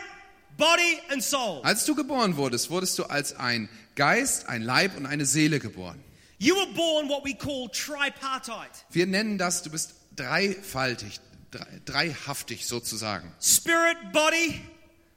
[0.57, 1.61] body, and soul.
[1.63, 6.01] Als du geboren wurdest, wurdest du als ein Geist, ein Leib und eine Seele geboren.
[6.43, 12.67] You were born what we call tripartite Wir nennen das, du bist dreifaltig, drei, dreihaftig
[12.67, 13.31] sozusagen.
[13.39, 14.59] spirit, body,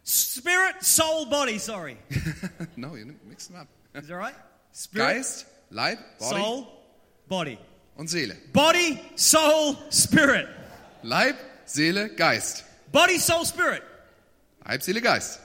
[0.05, 1.59] spirit, soul, body.
[1.59, 1.97] Sorry.
[2.77, 3.67] no, you mix them up.
[3.93, 4.37] Is that right?
[4.71, 6.67] Spirit, Geist, Leib, Body soul,
[7.29, 7.59] body.
[7.97, 8.37] und Seele.
[8.53, 10.47] Body, soul, spirit.
[11.03, 11.35] Leib,
[11.65, 12.63] Seele, Geist.
[12.93, 13.83] Body, soul, spirit.
[14.65, 15.41] Leib, Seele, Geist.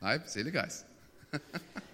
[0.00, 0.84] Leib, Seele, Geist.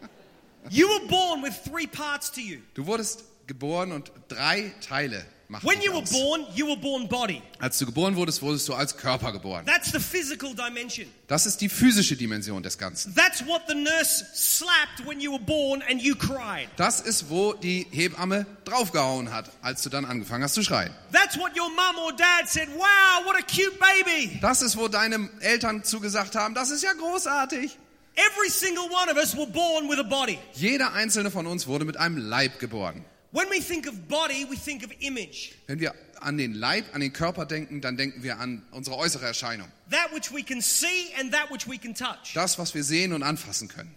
[0.70, 2.58] You were born with three parts to you.
[2.74, 6.10] Du wurdest geboren und drei Teile machen When you were aus.
[6.10, 7.42] born, you were born body.
[7.58, 9.66] Als du geboren wurdest, wurdest du als Körper geboren.
[9.66, 11.06] That's the physical dimension.
[11.26, 13.14] Das ist die physische Dimension des Ganzen.
[13.14, 16.68] That's what the nurse slapped when you were born and you cried.
[16.76, 20.94] Das ist, wo die Hebamme draufgehauen hat, als du dann angefangen hast zu schreien.
[21.12, 24.38] That's what your mum or dad said, wow, what a cute baby.
[24.40, 27.76] Das ist, wo deine Eltern zugesagt haben, das ist ja großartig.
[28.14, 30.38] Every single one of us were born with a body.
[30.54, 33.04] Jeder einzelne von uns wurde mit einem Leib geboren.
[33.32, 35.52] When we think of body, we think of image.
[35.66, 39.24] Wenn wir an den Leib, an den Körper denken, dann denken wir an unsere äußere
[39.24, 39.68] Erscheinung.
[39.90, 42.34] That which we can see and that which we can touch.
[42.34, 43.94] Das, was wir sehen und anfassen können.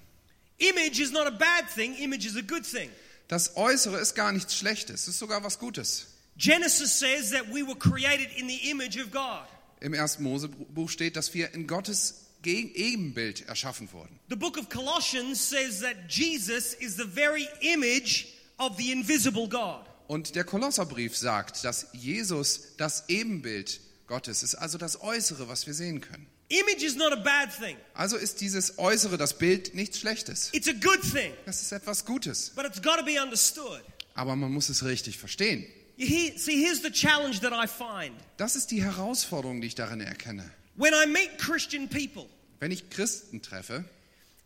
[0.58, 2.90] Image is not a bad thing, image is a good thing.
[3.28, 6.08] Das Äußere ist gar nichts Schlechtes, es ist sogar was Gutes.
[6.38, 9.46] Genesis says that we were created in the image of God.
[9.82, 14.20] Im ersten Mosebuch steht, dass wir in Gottes Ebenbild erschaffen wurden.
[14.30, 18.28] The book of Colossians says that Jesus is the very image
[18.58, 19.86] of the invisible God.
[20.08, 25.74] Und der Kolosserbrief sagt, dass Jesus das Ebenbild Gottes ist, also das Äußere, was wir
[25.74, 26.28] sehen können.
[26.50, 27.76] Image is not a bad thing.
[27.96, 30.50] Also ist dieses Äußere, das Bild, nichts Schlechtes.
[30.54, 32.52] It's a good thing, Das ist etwas Gutes.
[32.56, 33.82] but it's got to be understood.
[34.14, 35.66] Aber man muss es richtig verstehen.
[35.98, 38.14] See, here's the challenge that I find.
[38.38, 40.52] Das ist die Herausforderung, die ich darin erkenne.
[40.76, 42.28] When I meet Christian people
[42.60, 43.86] Wenn ich Christen treffe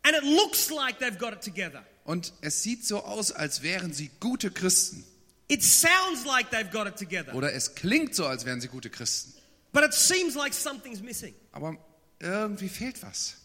[0.04, 3.94] and it looks like they've got it together, und es sieht so aus, als wären
[3.94, 5.04] sie gute Christen
[5.48, 8.90] it sounds like they've got it together, oder es klingt so, als wären sie gute
[8.90, 9.34] Christen,
[9.74, 11.34] but it seems like something's missing.
[11.52, 11.78] aber
[12.20, 13.36] irgendwie fehlt was.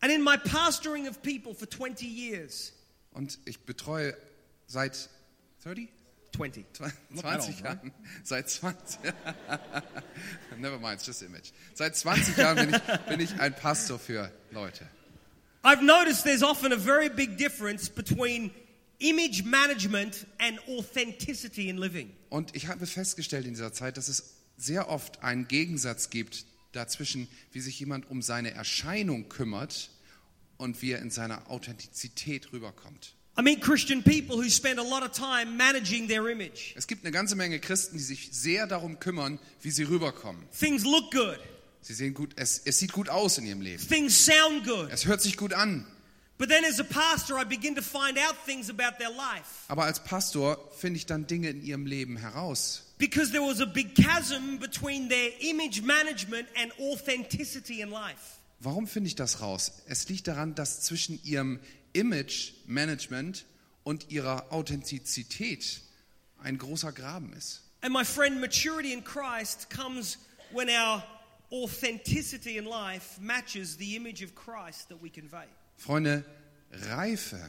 [0.00, 2.72] And in my pastoring of people for 20 years,
[3.12, 4.16] Und ich betreue
[4.66, 5.08] seit
[5.64, 5.88] 30?
[6.32, 6.64] 20.
[7.14, 9.00] 20 Jahren, seit 20,
[10.58, 11.52] never mind, just image.
[11.74, 14.86] Seit 20 Jahren bin ich, bin ich ein Pastor für Leute.
[15.62, 18.50] I've noticed there's often a very big difference between
[18.98, 22.10] image management and authenticity in living.
[22.30, 27.28] Und ich habe festgestellt in dieser Zeit, dass es sehr oft einen Gegensatz gibt dazwischen,
[27.52, 29.90] wie sich jemand um seine Erscheinung kümmert
[30.56, 33.14] und wie er in seiner Authentizität rüberkommt.
[33.40, 36.74] I meet Christian people who spend a lot of time managing their image.
[36.76, 40.46] Es gibt eine ganze Menge Christen, die sich sehr darum kümmern, wie sie rüberkommen.
[40.50, 41.38] Things look good,
[41.80, 43.82] Sie sehen gut, es, es sieht gut aus in ihrem Leben.
[43.88, 44.90] things sound good.
[44.92, 45.86] Es hört sich gut an.
[46.36, 49.84] But then as a pastor, I begin to find out things about their life Aber
[49.84, 52.82] als Pastor finde ich dann Dinge in ihrem Leben heraus.
[52.98, 58.36] because there was a big chasm between their image management and authenticity in life.
[58.62, 59.72] Warum finde ich das raus?
[59.86, 61.60] Es liegt daran, dass zwischen ihrem
[61.92, 63.44] Image-Management
[63.84, 65.80] und ihrer Authentizität
[66.38, 67.62] ein großer Graben ist.
[67.82, 70.18] And my friend, maturity in Christ comes
[70.52, 71.02] when our
[71.50, 75.46] authenticity in life matches the image of Christ that we convey.
[75.76, 76.24] Freunde,
[76.72, 77.40] Reife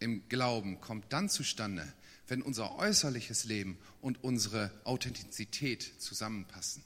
[0.00, 1.90] im Glauben kommt dann zustande,
[2.26, 6.82] wenn unser äußerliches Leben und unsere Authentizität zusammenpassen.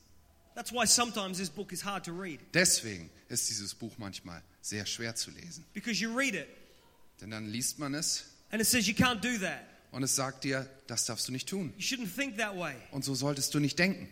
[0.54, 4.86] That's why sometimes this book is hard to read Deswegen ist dieses Buch manchmal sehr
[4.86, 5.64] schwer zu lesen.
[5.74, 6.46] because you read it
[7.20, 9.60] Denn dann liest man es and it says you can't do that.
[9.90, 11.72] und es sagt dir, das darfst du nicht tun.
[11.76, 12.74] You shouldn't think that way.
[12.90, 14.08] Und so solltest du nicht denken.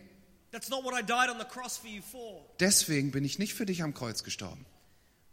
[0.51, 2.45] That's not what I died on the cross for you for.
[2.59, 4.65] Deswegen bin ich nicht für dich am Kreuz gestorben.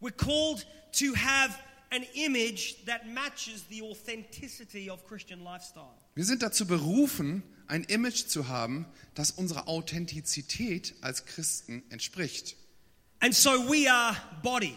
[0.00, 0.66] We're called
[0.98, 1.54] to have
[1.90, 5.94] an image that matches the authenticity of Christian lifestyle.
[6.14, 12.56] Wir sind dazu berufen, ein Image zu haben, das unserer Authentizität als Christen entspricht.
[13.20, 14.74] And so we are body,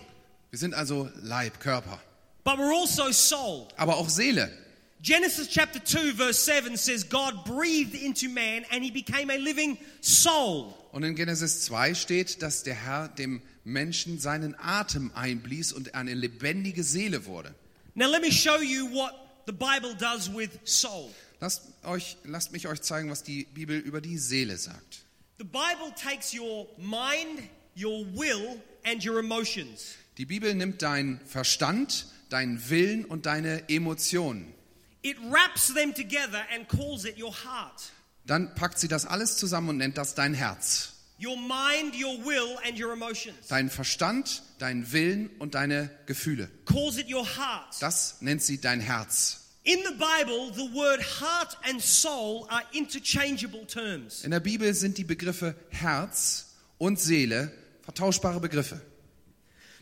[0.52, 2.00] Wir sind also Leib, Körper,
[2.46, 3.68] but we're also soul.
[3.76, 4.50] aber auch Seele.
[5.02, 9.78] Genesis chapter 2, verse 7 says, God breathed into man and he became a living
[10.02, 10.74] soul.
[10.94, 16.14] Und in Genesis 2 steht, dass der Herr dem Menschen seinen Atem einblies und eine
[16.14, 17.54] lebendige Seele wurde.
[17.94, 19.14] Now, let me show you what
[19.46, 21.12] the Bible does with soul.
[21.40, 25.04] Lasst, euch, lasst mich euch zeigen, was die Bibel über die Seele sagt.
[25.38, 27.44] The Bible takes your mind,
[27.76, 29.96] your will, and your emotions.
[30.18, 34.54] Die Bibel nimmt deinen Verstand, deinen Willen und deine Emotionen.
[35.02, 37.92] It wraps them together and calls it your heart.
[38.26, 40.94] Dann packt sie das alles zusammen und nennt das dein Herz.
[41.24, 43.48] Your mind, your will, and your emotions.
[43.48, 46.50] Dein Verstand, dein Willen und deine Gefühle.
[46.66, 47.76] Calls it your heart.
[47.80, 49.42] Das nennt sie dein Herz.
[49.64, 54.24] In the Bible, the word heart and soul are interchangeable terms.
[54.24, 57.52] In der Bibel sind die Begriffe Herz und Seele
[57.84, 58.82] vertauschbare Begriffe.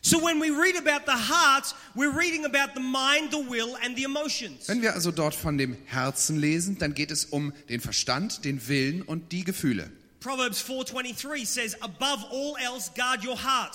[0.06, 3.96] So when we read about the heart, we're reading about the mind, the will, and
[3.96, 4.68] the emotions.
[4.68, 8.68] Wenn wir also dort von dem Herzen lesen, dann geht es um den Verstand, den
[8.68, 9.90] Willen und die Gefühle.
[10.20, 13.74] Proverbs 4:23 says, "Above all else, guard your heart."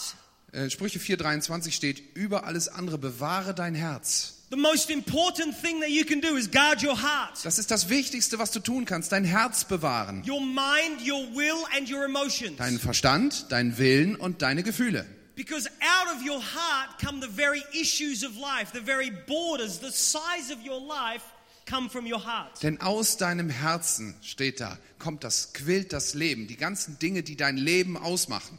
[0.51, 4.35] Äh, Sprüche 4,23 steht, über alles andere bewahre dein Herz.
[4.51, 7.43] The most important thing that you can do is guard your heart.
[7.43, 10.23] Das ist das Wichtigste, was du tun kannst, dein Herz bewahren.
[10.27, 12.57] Your mind, your will, and your emotions.
[12.57, 15.07] Deinen Verstand, deinen Willen und deine Gefühle.
[15.39, 19.89] Because out of your heart come the very issues of life, the very borders, the
[19.89, 21.23] size of your life
[21.65, 22.61] come from your heart.
[22.61, 27.37] Denn aus deinem Herzen steht da, kommt das, quillt das Leben, die ganzen Dinge, die
[27.37, 28.57] dein Leben ausmachen.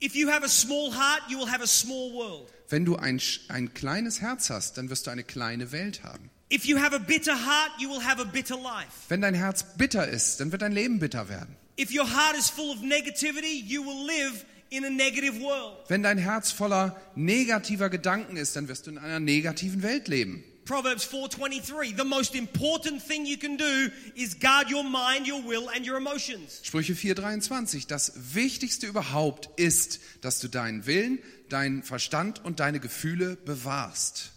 [0.00, 2.48] If you have a small heart, you will have a small world.
[2.68, 6.30] Wenn du ein, ein kleines Herz hast, dann wirst du eine kleine Welt haben.
[6.52, 9.08] If you have a bitter heart, you will have a bitter life.
[9.08, 11.56] Wenn dein Herz bitter ist, dann wird dein Leben bitter werden.
[11.76, 15.76] If your heart is full of negativity, you will live in a negative world.
[15.88, 20.42] Wenn dein Herz voller negativer Gedanken ist, dann wirst du in einer negativen Welt leben.
[20.64, 25.68] Proverbs 4:23 The most important thing you can do is guard your mind, your will
[25.68, 26.60] and your emotions.
[26.62, 27.86] Sprüche 4:23.
[27.86, 31.18] Das Wichtigste überhaupt ist, dass du deinen Willen,
[31.50, 34.30] deinen Verstand und deine Gefühle bewahrst.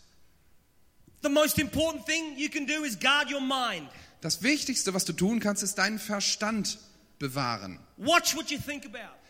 [1.21, 3.87] The most important thing you can do is guard your mind.
[4.21, 6.79] Das Wichtigste, was du tun kannst, ist deinen Verstand
[7.19, 7.79] bewahren.
[7.97, 9.24] Watch what you think about.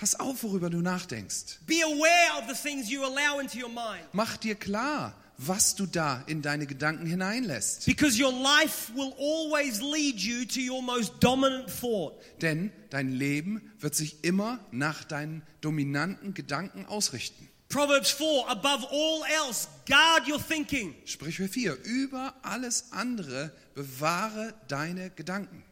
[0.00, 1.58] Pass auf, worüber du nachdenkst.
[1.66, 4.02] Be aware of the things you allow into your mind.
[4.14, 7.84] Mach dir klar, was du da in deine Gedanken hineinlässt.
[7.84, 12.14] Because your life will always lead you to your most dominant thought.
[12.40, 17.50] Denn dein Leben wird sich immer nach deinen dominanten Gedanken ausrichten.
[17.68, 20.94] Proverbs 4 Above all else, guard your thinking.
[21.04, 21.76] Sprüche 4.
[21.84, 25.62] Über alles andere bewahre deine Gedanken.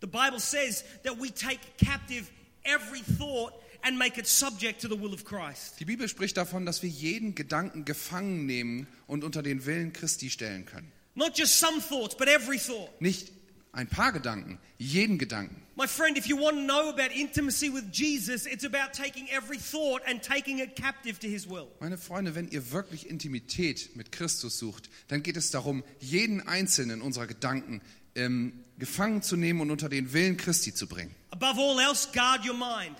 [0.00, 2.26] The Bible says that we take captive
[2.64, 5.78] every thought and make it subject to the will of Christ.
[5.80, 10.30] Die Bibel spricht davon, dass wir jeden Gedanken gefangen nehmen und unter den Willen Christi
[10.30, 10.90] stellen können.
[11.14, 13.00] Not just some thoughts, but every thought.
[13.00, 13.32] Nicht
[13.72, 15.56] ein paar Gedanken, jeden Gedanken.
[15.74, 19.58] My friend, if you want to know about intimacy with Jesus, it's about taking every
[19.58, 21.68] thought and taking it captive to his will.
[21.80, 27.00] Meine Freunde, wenn ihr wirklich Intimität mit Christus sucht, dann geht es darum, jeden einzelnen
[27.00, 27.80] unserer Gedanken
[28.14, 31.14] ähm, gefangen zu nehmen und unter den Willen Christi zu bringen.
[31.30, 32.96] Above all else, guard your mind.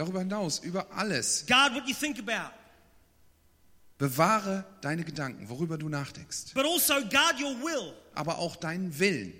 [0.00, 2.54] Darüber hinaus, über alles, Guard what you think about.
[3.98, 6.54] bewahre deine Gedanken, worüber du nachdenkst.
[6.54, 7.92] But also guard your will.
[8.14, 9.34] Aber auch deinen Willen.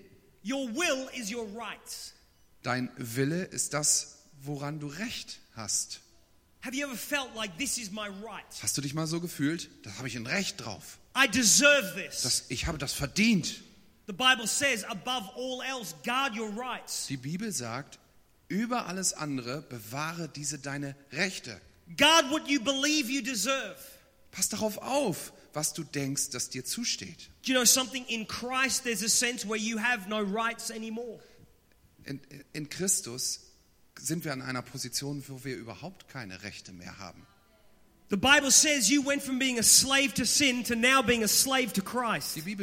[0.44, 2.12] Your will is your rights.
[2.62, 6.00] Dein Wille ist das, woran du Recht hast.
[6.60, 8.44] Have you ever felt like this is my right?
[8.60, 9.70] Hast du dich mal so gefühlt?
[9.82, 10.98] Da habe ich ein Recht drauf.
[11.16, 12.20] I deserve this.
[12.20, 13.62] Das, ich habe das verdient.
[14.08, 17.06] The Bible says, above all else, guard your rights.
[17.06, 17.99] Die Bibel sagt,
[18.50, 21.60] über alles andere bewahre diese deine Rechte.
[21.96, 23.76] Guard what you believe you deserve.
[24.32, 27.30] Pass darauf auf, was du denkst, das dir zusteht.
[27.44, 28.04] Do you know something?
[28.06, 31.20] In Christ, there's a sense where you have no rights anymore.
[32.04, 32.20] In,
[32.52, 33.40] in Christus
[33.98, 37.26] sind wir an einer Position, wo wir überhaupt keine Rechte mehr haben.
[38.10, 38.50] Die Bibel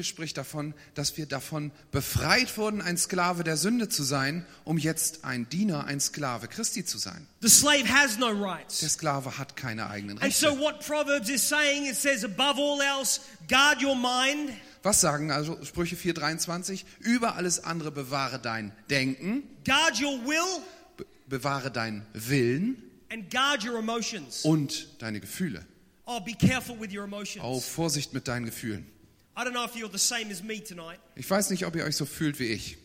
[0.04, 5.24] spricht davon, dass wir davon befreit wurden, ein Sklave der Sünde zu sein, um jetzt
[5.24, 7.26] ein Diener, ein Sklave Christi zu sein.
[7.40, 8.80] The slave has no Der rights.
[8.80, 10.62] Sklave hat keine eigenen And so, Rechte.
[10.62, 14.52] what Proverbs is saying, it says, above all else, guard your mind,
[14.84, 16.84] Was sagen also Sprüche 4:23?
[17.00, 20.62] Über alles andere bewahre dein Denken, guard your will,
[20.98, 24.44] be bewahre dein Willen and guard your emotions.
[24.44, 25.66] und deine Gefühle.
[26.06, 27.44] Oh, be careful with your emotions.
[27.44, 28.86] Auf Vorsicht mit deinen Gefühlen.
[29.38, 31.84] I don't know if you're the same as me tonight, Ich weiß nicht, ob ihr
[31.84, 32.78] euch so fühlt wie ich,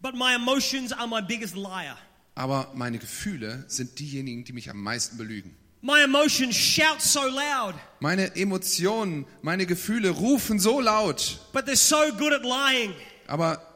[0.00, 1.98] but my emotions are my biggest liar.
[2.34, 5.54] aber meine Gefühle sind diejenigen, die mich am meisten belügen.
[5.80, 11.96] My emotions shout so loud, Meine Emotionen, meine Gefühle rufen so laut, but they're so
[12.16, 12.94] good at lying.
[13.26, 13.67] aber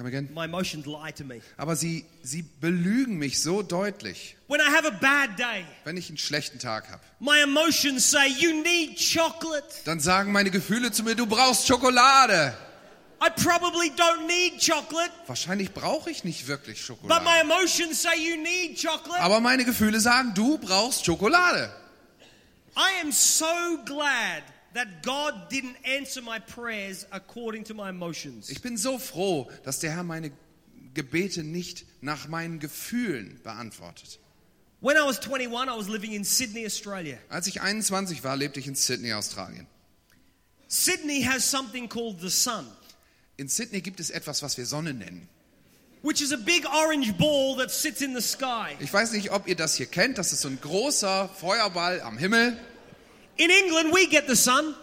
[0.00, 0.28] come again?
[0.34, 1.40] My emotions lie to me.
[1.56, 6.08] Aber sie sie belügen mich so deutlich, When I have a bad day, wenn ich
[6.08, 7.02] einen schlechten Tag habe.
[7.20, 9.64] my emotions say, You need chocolate.
[9.84, 12.54] Dann sagen meine Gefühle zu mir, du brauchst Schokolade.
[13.22, 17.40] I probably don't need chocolate, Wahrscheinlich brauche ich nicht wirklich but my Schokolade.
[17.42, 19.20] emotions say you need chocolate.
[19.20, 21.70] Aber meine Gefühle sagen, du brauchst Schokolade.
[22.76, 23.44] I am so
[23.84, 24.42] glad
[24.74, 28.50] that God didn't answer my prayers according to my emotions.
[28.50, 30.30] Ich bin so froh, dass der Herr meine
[30.94, 34.18] Gebete nicht nach meinen Gefühlen beantwortet.
[34.80, 37.18] When I was 21, I was living in Sydney, Australia.
[37.28, 39.66] Als ich 21 war, lebte ich in Sydney, Australien.
[40.68, 42.66] Sydney has something called the sun,
[43.36, 45.28] In Sydney gibt es etwas, was wir Sonne nennen.
[46.02, 48.74] which is a big orange ball that sits in the sky.
[48.80, 50.16] Ich weiß nicht, ob ihr das hier kennt.
[50.16, 52.56] Das ist so ein großer Feuerball am Himmel.
[53.40, 54.74] In England, we get the sun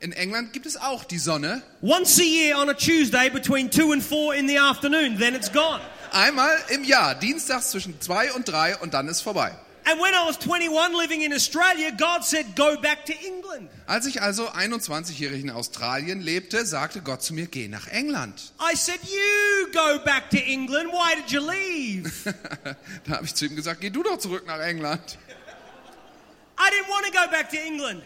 [0.00, 1.60] In England gibt es auch die Sonne.
[1.82, 5.52] once a year on a Tuesday between 2 and 4 in the afternoon, then it's
[5.52, 5.82] gone.
[6.12, 9.54] Einmal im Jahr, dienstags zwischen zwei und drei und dann ist vorbei.
[9.84, 13.68] And when I was 21 living in Australia, God said, Go back to England.
[13.86, 18.52] Als ich also 21-jährig in Australien lebte, sagte Gott zu mir, geh nach England.
[18.58, 20.92] I said, You go back to England.
[20.92, 22.10] Why did you leave?
[23.04, 25.18] da habe ich zu ihm gesagt, geh du doch zurück nach England.
[25.26, 26.47] I didn't want to go back to England.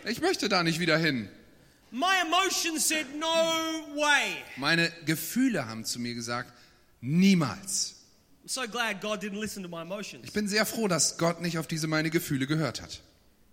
[0.05, 1.29] Ich möchte da nicht wieder hin.
[1.91, 3.27] My emotions said, No
[3.95, 4.37] way.
[4.57, 6.53] Meine Gefühle haben zu mir gesagt,
[7.03, 7.97] niemals.
[8.45, 10.25] I'm so glad God didn't listen to my emotions.
[10.25, 13.03] Ich bin sehr froh, dass Gott nicht auf diese meine Gefühle gehört hat.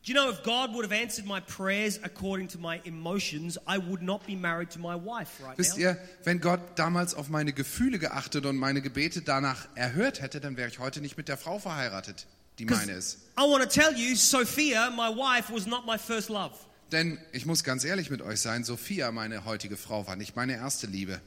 [0.06, 3.78] Do you know if God would have answered my prayers according to my emotions, I
[3.78, 7.52] would not be married to my wife right Wisst ihr, wenn Gott damals auf meine
[7.52, 11.36] Gefühle geachtet und meine Gebete danach erhört hätte, dann wäre ich heute nicht mit der
[11.38, 12.26] Frau verheiratet,
[12.60, 13.18] die meine ist.
[13.38, 16.54] I want to tell you, Sophia, my wife, was not my first love.
[16.92, 20.56] Denn ich muss ganz ehrlich mit euch sein, Sophia, meine heutige Frau, war nicht meine
[20.56, 21.22] erste Liebe.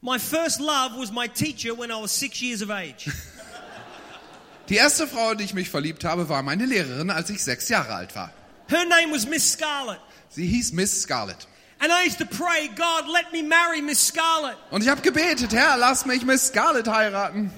[0.00, 3.10] My first love was my teacher when I was six years of age.
[4.68, 7.68] Die erste Frau, in die ich mich verliebt habe, war meine Lehrerin, als ich sechs
[7.68, 8.32] Jahre alt war.
[8.68, 10.00] Her name was Miss Scarlett.
[10.28, 11.48] Sie hieß Miss Scarlett.
[11.78, 14.56] And I used to pray, God, let me marry Miss Scarlett.
[14.70, 17.50] Und ich habe gebetet, Herr, lass mich Miss Scarlett heiraten.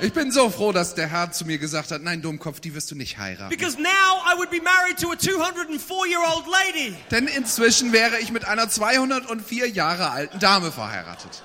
[0.00, 2.90] Ich bin so froh, dass der Herr zu mir gesagt hat, nein, Dummkopf, die wirst
[2.90, 3.50] du nicht heiraten.
[3.50, 3.88] Because now
[4.24, 6.94] I would be married to a 204 year old lady.
[7.10, 11.42] Denn inzwischen wäre ich mit einer 204 Jahre alten Dame verheiratet.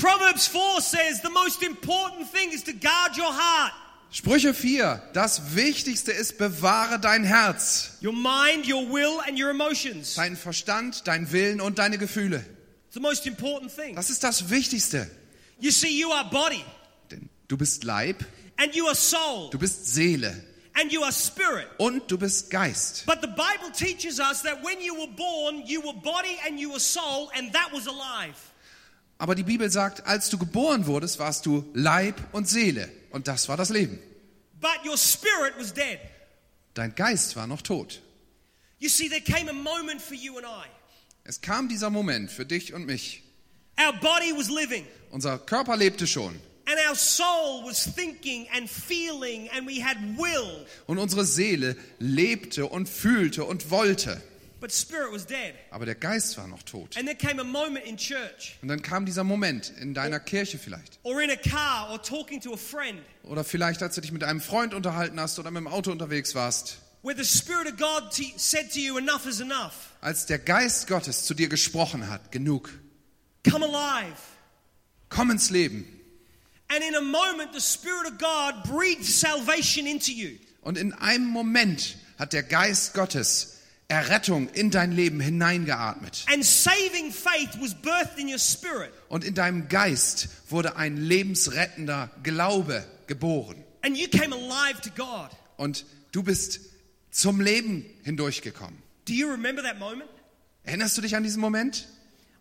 [0.00, 3.72] Proverbs 4 says the most important thing is to guard your heart,
[4.12, 5.02] Sprüche 4.
[5.12, 10.14] Das Wichtigste ist, bewahre dein Herz, your mind, your will, and your emotions.
[10.14, 12.44] deinen Verstand, dein Willen und deine Gefühle.
[12.90, 13.94] It's the most important thing.
[13.94, 15.08] Das ist das Wichtigste.
[15.60, 16.64] You see, you are body,
[17.08, 18.24] Denn du bist Leib,
[18.56, 20.34] and you are soul, du bist Seele
[20.74, 21.68] and you are spirit.
[21.78, 23.06] und du bist Geist.
[23.06, 26.70] But the Bible teaches us that when you were born, you were body and you
[26.70, 28.34] were soul, and that was alive.
[29.18, 32.90] Aber die Bibel sagt, als du geboren wurdest, warst du Leib und Seele.
[33.12, 34.00] Und das war das Leben.
[34.60, 36.00] But your spirit was dead.
[36.74, 38.02] Dein Geist war noch tot.
[38.80, 40.66] You see, there came a moment for you and I.
[41.24, 43.22] Es kam dieser Moment für dich und mich.
[43.78, 46.34] Our body was living, Unser Körper lebte schon.
[46.66, 52.66] and our soul was thinking and feeling, and we had will, Und unsere Seele lebte
[52.66, 54.20] und fühlte und wollte.
[54.60, 55.54] but spirit was dead.
[55.70, 56.96] Aber der Geist war noch tot.
[56.96, 60.58] And there came a moment in church, Und dann kam dieser Moment in deiner Kirche
[60.58, 60.98] vielleicht.
[61.02, 64.22] or in a car, or talking to a friend, Oder vielleicht, als du dich mit
[64.24, 66.78] einem Freund unterhalten hast oder mit dem Auto unterwegs warst.
[67.02, 69.94] Where the Spirit of God t- said to you, Enough is enough.
[70.00, 72.70] Als der Geist Gottes zu dir gesprochen hat, genug.
[73.48, 74.16] Come alive.
[75.08, 75.84] Komm ins Leben.
[76.68, 80.38] And in a moment, the Spirit of God breathed salvation into you.
[80.62, 83.56] Und in einem Moment hat der Geist Gottes
[83.88, 86.24] Errettung in dein Leben hineingeatmet.
[86.28, 88.92] And saving faith was birthed in your spirit.
[89.08, 93.64] Und in deinem Geist wurde ein lebensrettender Glaube geboren.
[93.82, 95.30] And you came alive to God.
[95.56, 96.60] Und du bist
[97.10, 98.82] zum Leben hindurchgekommen.
[99.06, 100.08] Do you remember that moment?
[100.64, 101.88] Erinnerst du dich an diesen Moment?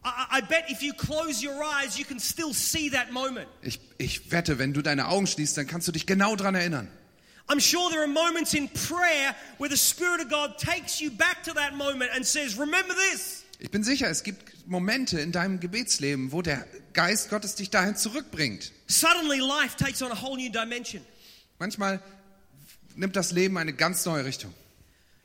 [0.04, 3.48] I, I I bet if you close your eyes, you can still see that moment.
[3.62, 6.88] Ich, ich wette, wenn du deine Augen schließt, dann kannst du dich genau daran erinnern.
[7.48, 11.44] I'm sure there are moments in prayer where the Spirit of God takes you back
[11.44, 13.44] to that moment and says, Remember this.
[13.58, 17.96] Ich bin sicher, es gibt Momente in deinem Gebetsleben, wo der Geist Gottes dich dahin
[17.96, 18.72] zurückbringt.
[18.88, 21.04] Suddenly, life takes on a whole new dimension.
[21.58, 22.02] Manchmal
[23.00, 24.54] nimmt das Leben eine ganz neue Richtung.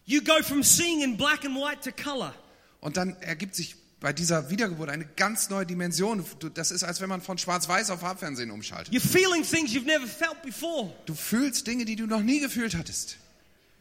[0.07, 2.35] You go from seeing in black and white to color.
[2.81, 6.25] Und dann ergibt sich bei dieser Wiedergeburt eine ganz neue Dimension.
[6.55, 8.93] Das ist, als wenn man von Schwarz-Weiß auf Farbfernsehen umschaltet.
[8.93, 10.93] You're feeling things you've never felt before.
[11.07, 13.17] Du fühlst Dinge, die du noch nie gefühlt hattest.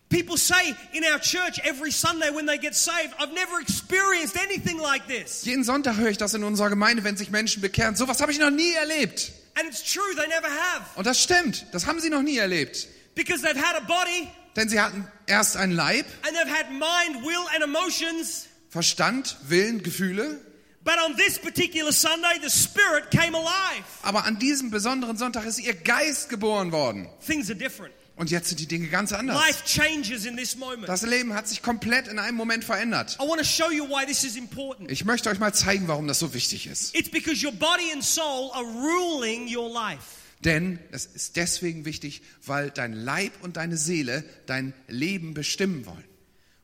[0.09, 4.79] People say in our church every Sunday when they get saved, I've never experienced anything
[4.79, 5.43] like this.
[5.43, 7.95] Jeden Sonntag höre ich das in unserer Gemeinde, wenn sich Menschen bekehren.
[7.95, 9.33] Sowas habe ich noch nie erlebt.
[9.55, 10.85] And it's true, they never have.
[10.95, 11.65] Und das stimmt.
[11.73, 12.87] Das haben sie noch nie erlebt.
[13.15, 17.25] Because they've had a body Denn sie hatten erst einen Leib, and they've had mind,
[17.25, 18.47] will, and emotions.
[18.69, 20.39] Verstand, Willen, Gefühle.
[20.83, 23.83] But on this particular Sunday, the Spirit came alive.
[24.01, 27.07] Aber an diesem besonderen Sonntag ist ihr Geist geboren worden.
[27.25, 27.93] Things are different.
[28.15, 29.35] Und jetzt sind die Dinge ganz anders.
[29.35, 30.87] Life changes in this moment.
[30.87, 33.17] Das Leben hat sich komplett in einem Moment verändert.
[33.19, 34.91] I want to show you why this is important.
[34.91, 36.95] Ich möchte euch mal zeigen, warum das so wichtig ist.
[36.95, 40.22] It's because your body and soul are ruling your life.
[40.43, 46.03] Denn es ist deswegen wichtig, weil dein Leib und deine Seele dein Leben bestimmen wollen.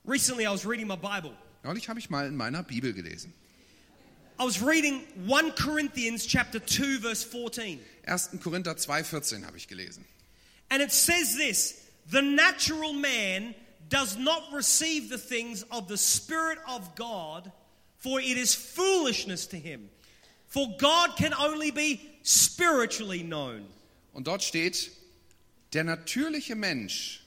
[0.05, 1.31] Recently, I was reading my Bible.
[1.63, 3.33] Neulich habe ich mal in meiner Bibel gelesen.
[4.39, 7.79] I was reading 1 Corinthians chapter 2 verse 14.
[8.05, 8.39] 1.
[8.41, 10.05] Korinther 2,14 habe ich gelesen.
[10.69, 11.75] And it says this,
[12.09, 13.53] the natural man
[13.89, 17.51] does not receive the things of the spirit of God,
[17.97, 19.89] for it is foolishness to him.
[20.47, 21.99] For God can only be
[22.29, 23.65] spiritually known.
[24.13, 24.91] Und dort steht,
[25.73, 27.25] der natürliche Mensch,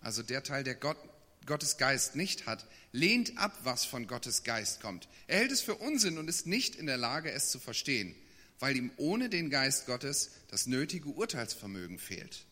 [0.00, 0.96] also der Teil, der Gott,
[1.46, 5.08] Gottes Geist nicht hat, lehnt ab, was von Gottes Geist kommt.
[5.26, 8.14] Er hält es für Unsinn und ist nicht in der Lage, es zu verstehen,
[8.58, 12.44] weil ihm ohne den Geist Gottes das nötige Urteilsvermögen fehlt.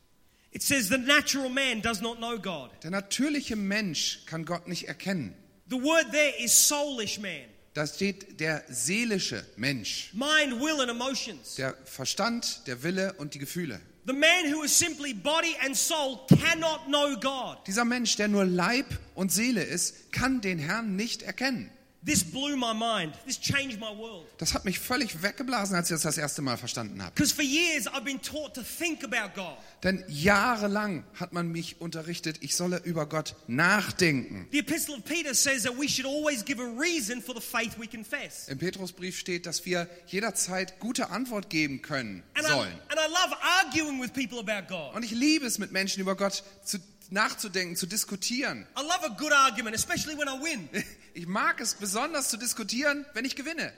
[0.51, 2.71] It says the natural man does not know God.
[2.83, 5.35] Der natürliche Mensch kann Gott nicht erkennen.
[5.69, 7.45] The word there is soulish man.
[7.75, 11.55] Da steht der seelische Mensch, Mind, will, and emotions.
[11.57, 13.81] der Verstand, der Wille und die Gefühle.
[14.07, 17.59] The man who is simply body and soul cannot know God.
[17.67, 21.71] Dieser Mensch, der nur Leib und Seele ist, kann den Herrn nicht erkennen.
[22.09, 23.13] This blew my mind.
[23.27, 24.25] This changed my world.
[24.39, 27.13] Das hat mich völlig weggeblasen, als ich das das erste Mal verstanden habe.
[27.15, 29.59] Because for years I've been taught to think about God.
[29.83, 34.49] Denn jahrelang hat man mich unterrichtet, ich solle über Gott nachdenken.
[34.53, 37.79] The Epistle of Peter says that we should always give a reason for the faith
[37.79, 38.49] we confess.
[38.49, 42.73] Im Petrusbrief steht, dass wir jederzeit gute Antwort geben können And I, sollen.
[42.89, 43.37] and I love
[43.67, 44.95] arguing with people about God.
[44.95, 46.79] Und ich liebe es, mit Menschen über Gott zu,
[47.11, 48.67] nachzudenken, zu diskutieren.
[48.79, 50.71] I love a good argument, especially when I win.
[51.15, 53.73] Ich mag es besonders zu diskutieren, wenn ich gewinne.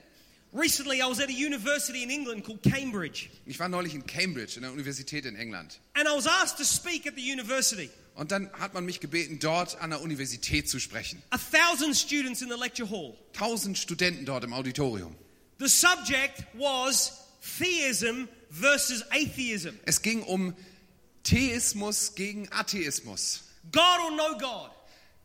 [0.53, 4.57] Recently, I was at a university in England called Cambridge, Ich war neulich in Cambridge,
[4.57, 5.79] in der Universität in England.
[5.93, 7.89] and I was asked to speak at the university.
[8.15, 11.23] Und dann hat man mich gebeten, dort an der Universität zu sprechen.
[11.29, 13.15] A thousand students in the lecture hall.
[13.31, 15.15] Tausend Studenten dort im Auditorium.
[15.59, 17.13] The subject was
[17.57, 19.79] theism versus atheism.
[19.85, 20.53] Es ging um
[21.23, 23.43] Theismus gegen Atheismus.
[23.71, 24.71] God or no God.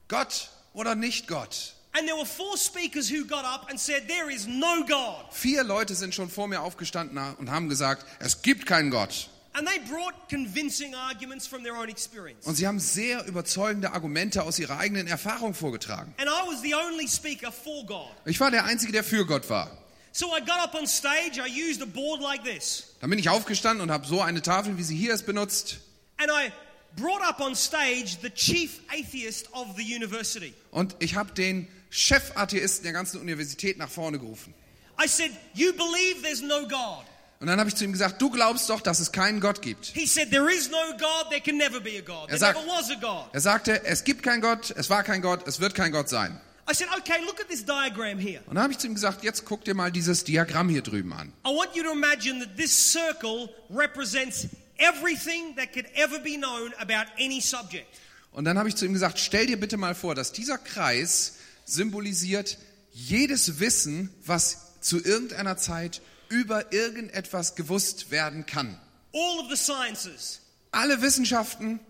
[0.09, 1.74] Gott oder nicht Gott.
[1.97, 5.32] And there were four speakers who got up and said, There is no God.
[5.32, 9.30] Vier Leute sind schon vor mir aufgestanden und haben gesagt, es gibt keinen Gott.
[9.55, 12.47] And they brought convincing arguments from their own experience.
[12.47, 16.12] Und sie haben sehr überzeugende Argumente aus ihrer eigenen Erfahrung vorgetragen.
[16.18, 18.11] And I was the only speaker for God.
[18.26, 19.70] Ich war der Einzige, der für Gott war.
[20.12, 22.94] So I got up on stage, I used a board like this.
[23.01, 25.78] Dann bin ich aufgestanden und habe so eine Tafel, wie sie hier ist, benutzt.
[26.18, 26.53] And I
[26.94, 30.53] brought up on stage the chief atheist of the university.
[30.70, 34.55] Und ich habe den Chefatheisten der ganzen Universität nach vorne gerufen.
[35.03, 37.05] I said, You believe there's no God.
[37.39, 39.87] Und dann habe ich zu ihm gesagt, du glaubst doch, dass es keinen Gott gibt.
[39.87, 42.28] He said, There is no God, there can never be a God.
[42.28, 43.28] There Er sagt- never was a God.
[43.34, 46.41] Er sagte, es gibt keinen Gott, es war kein Gott, es wird kein Gott sein.
[46.68, 48.41] I said, Okay, look at this diagram here.
[48.47, 51.12] Und dann habe ich zu ihm gesagt, jetzt guck dir mal dieses Diagramm hier drüben
[51.12, 51.32] an.
[51.47, 54.47] I want you to imagine that this circle represents
[54.78, 57.87] everything that could ever be known about any subject.
[58.32, 61.36] Und dann habe ich zu ihm gesagt, stell dir bitte mal vor, dass dieser Kreis
[61.66, 62.56] symbolisiert
[62.92, 66.00] jedes Wissen, was zu irgendeiner Zeit
[66.30, 68.80] über irgendetwas gewusst werden kann.
[69.12, 70.40] All of the sciences,
[70.70, 71.80] Alle Wissenschaften,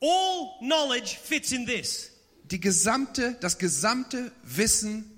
[0.00, 2.10] all knowledge fits in this.
[2.44, 5.10] die gesamte, das gesamte Wissen,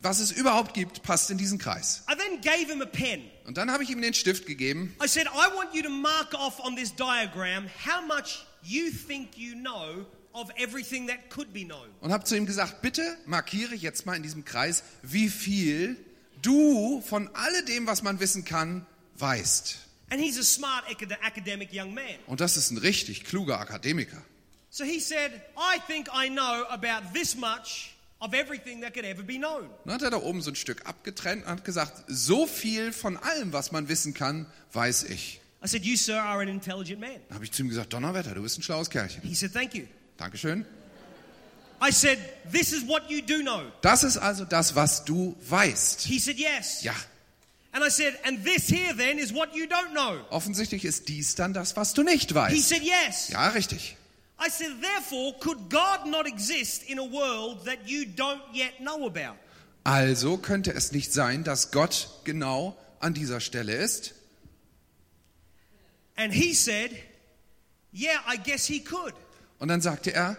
[0.00, 2.04] was es überhaupt gibt, passt in diesen Kreis.
[2.10, 3.22] I then gave him a pen.
[3.46, 6.34] Und dann habe ich ihm den Stift gegeben I said, I want you to mark
[6.34, 11.64] off on this diagram how much you think you know of everything that could be
[11.64, 11.88] known.
[12.00, 15.96] und habe zu ihm gesagt, bitte markiere jetzt mal in diesem Kreis, wie viel
[16.42, 19.78] du von alledem, was man wissen kann, weißt.
[20.10, 22.04] And he's a smart acad- academic young man.
[22.26, 24.22] Und das ist ein richtig kluger Akademiker.
[24.70, 29.22] So he said, I think I know about this much of everything that could ever
[29.22, 29.68] be known.
[29.84, 33.16] Dann hat er da oben so ein Stück abgetrennt und hat gesagt, so viel von
[33.16, 35.40] allem, was man wissen kann, weiß ich.
[35.64, 37.10] I said, You, sir, are an intelligent man.
[37.28, 39.22] Dann habe ich zu ihm gesagt, Donnerwetter, du bist ein schlaues Kerlchen.
[39.22, 39.84] He said, Thank you.
[40.18, 40.66] Dankeschön.
[41.80, 42.18] I said,
[42.52, 43.62] This is what you do know.
[43.82, 46.02] Das ist also das, was du weißt.
[46.02, 46.82] He said, Yes.
[46.82, 46.94] Ja,
[47.72, 50.20] And I said, And this here then is what you don't know.
[50.30, 52.68] offensichtlich ist dies dann das, was du nicht He weißt.
[52.68, 53.28] said, Yes.
[53.28, 53.96] Ja, richtig.
[54.44, 59.06] I said, Therefore, could God not exist in a world that you don't yet know
[59.06, 59.38] about?
[59.84, 64.14] Also könnte es nicht sein, dass Gott genau an dieser Stelle ist.
[66.16, 66.90] And he said,
[67.92, 69.14] Yeah, I guess he could.
[69.58, 70.36] Und dann sagte er,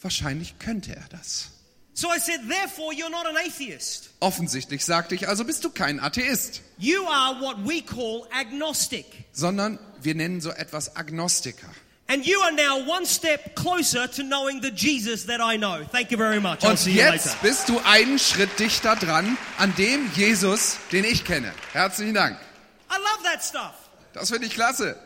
[0.00, 1.50] wahrscheinlich könnte er das.
[1.92, 4.10] So I said, Therefore, you're not an atheist.
[4.20, 9.04] Offensichtlich sagte ich, also bist du kein Atheist, You are what we call agnostic.
[9.32, 11.68] sondern wir nennen so etwas Agnostiker.
[12.06, 15.84] And you are now one step closer to knowing the Jesus that I know.
[15.92, 16.60] Thank you very much.
[16.64, 21.52] I'll Und jetzt bist du einen Schritt dichter dran an dem Jesus, den ich kenne.
[21.72, 22.38] Herzlichen Dank.
[22.90, 23.74] I love that stuff.
[24.12, 24.96] Das finde ich klasse.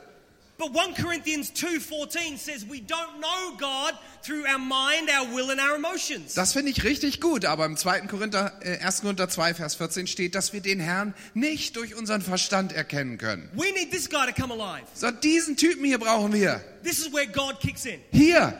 [0.56, 5.60] But 1 Corinthians 2:14 says we don't know God through our mind, our will and
[5.60, 6.34] our emotions.
[6.34, 8.02] Das finde ich richtig gut, aber im 2.
[8.06, 9.00] Korinther, äh, 1.
[9.00, 13.50] Korinther 2, Vers 14 steht, dass wir den Herrn nicht durch unseren Verstand erkennen können.
[13.54, 14.86] We need this guy to come alive.
[14.94, 16.62] So, diesen Typen hier brauchen wir.
[16.84, 18.00] This is where God kicks in.
[18.12, 18.58] Hier,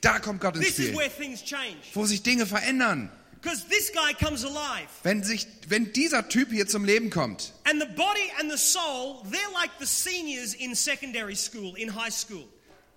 [0.00, 1.76] da kommt Gott ins This is Spiel, where things change.
[1.92, 3.10] wo sich Dinge verändern.
[3.40, 4.88] Because this guy comes alive.
[5.02, 9.22] Wenn, sich, wenn dieser Typ hier zum Leben kommt, And the body and the soul,
[9.30, 12.48] they're like the seniors in secondary school, in high school.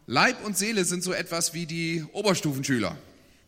[0.08, 2.98] Leib und Seele sind so etwas wie die Oberstufenschüler.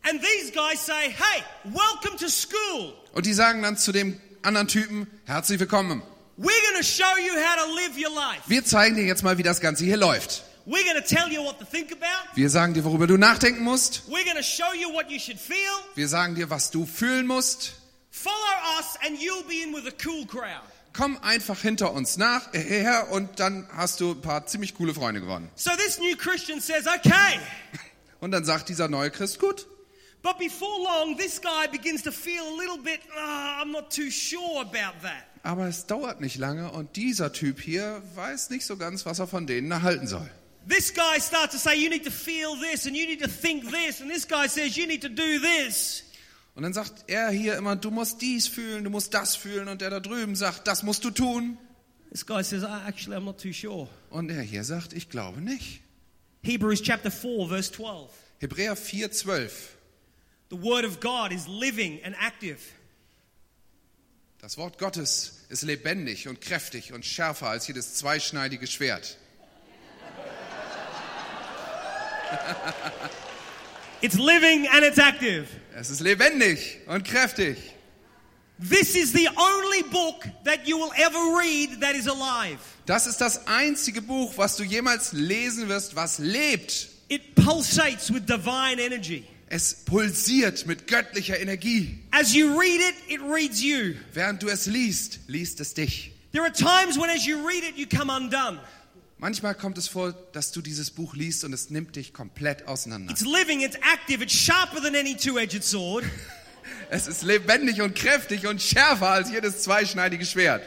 [0.02, 2.94] And these guys say, hey, welcome to school.
[3.12, 6.02] Und die sagen dann zu dem anderen Typen, herzlich willkommen.
[6.36, 8.42] We're going to show you how to live your life.
[8.46, 10.44] Wir zeigen dir jetzt mal, wie das Ganze hier läuft.
[10.66, 12.34] We're going to tell you what to think about.
[12.34, 14.04] Wir sagen dir, worüber du nachdenken musst.
[14.08, 15.56] We're going to show you what you should feel.
[15.94, 17.74] Wir sagen dir, was du fühlen musst.
[18.10, 20.62] Follow us, and you'll be in with a cool crowd.
[20.94, 24.94] Komm einfach hinter uns nach, äh, her und dann hast du ein paar ziemlich coole
[24.94, 25.50] Freunde gewonnen.
[25.56, 27.40] So this new Christian says, okay.
[28.20, 29.66] Und dann sagt dieser neue Christ, gut.
[30.22, 34.08] But before long, this guy begins to feel a little bit, "Ah, I'm not too
[34.10, 35.24] sure about that.
[35.42, 39.26] Aber es dauert nicht lange und dieser Typ hier weiß nicht so ganz, was er
[39.26, 40.30] von denen erhalten soll.
[40.66, 43.70] This guy starts to say, you need to feel this, and you need to think
[43.70, 46.04] this, and this guy says, you need to do this.
[46.54, 49.68] Und dann sagt er hier immer, du musst dies fühlen, du musst das fühlen.
[49.68, 51.58] Und der da drüben sagt, das musst du tun.
[52.10, 53.88] This guy says, "Ah, actually, I'm not too sure.
[54.10, 55.80] Und er hier sagt, ich glaube nicht.
[56.44, 58.10] Hebrews chapter 4, verse 12.
[58.38, 59.76] Hebräer 4, 12.
[60.50, 62.58] The word of God is living and active.
[64.38, 69.16] Das Wort Gottes ist lebendig und kräftig und schärfer als jedes zweischneidige Schwert.
[74.00, 75.46] It's living and it's active.
[75.74, 77.56] Es ist lebendig und kräftig.
[78.58, 82.58] This is the only book that you will ever read that is alive.
[82.86, 86.88] Das ist das einzige Buch, was du jemals lesen wirst, was lebt.
[87.08, 89.24] It pulsates with divine energy.
[89.48, 91.98] Es pulsiert mit göttlicher Energie.
[92.10, 93.94] As you read it, it reads you.
[94.12, 96.12] Während du es liest, liest es dich.
[96.32, 98.58] There are times when, as you read it, you come undone.
[99.18, 103.12] Manchmal kommt es vor, dass du dieses Buch liest und es nimmt dich komplett auseinander.
[103.12, 106.04] It's living, it's active, it's sharper than any two edged sword.
[106.90, 110.62] Es ist lebendig und kräftig und schärfer als jedes zweischneidige Schwert.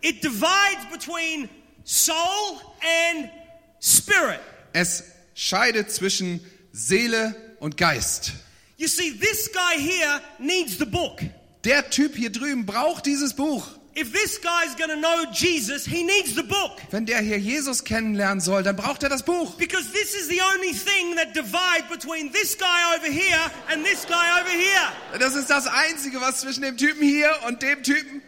[0.00, 1.48] It divides between
[1.84, 3.30] soul and
[3.80, 4.40] spirit.
[4.72, 6.40] Es scheidet zwischen
[6.72, 8.32] Seele und Geist.
[8.76, 11.20] You see, this guy here needs the book.
[11.64, 13.66] Der Typ hier drüben braucht dieses Buch.
[14.00, 16.80] If this guy's going to know Jesus, he needs the book.
[16.90, 19.56] Wenn der hier Jesus kennenlernen soll, dann braucht er das Buch.
[19.58, 24.06] Because this is the only thing that divides between this guy over here and this
[24.06, 25.18] guy over here.
[25.18, 28.22] Das ist das Einzige, was zwischen dem Typen hier und dem Typen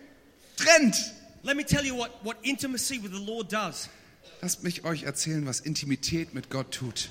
[0.59, 0.97] trennt.
[1.43, 3.89] Let me tell you what, what intimacy with the Lord does.
[4.43, 7.09] Lasst mich euch erzählen, was Intimität mit Gott tut.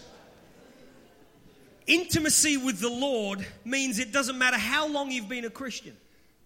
[1.88, 5.98] Intimacy with the Lord means it doesn't matter how long you've been a Christian,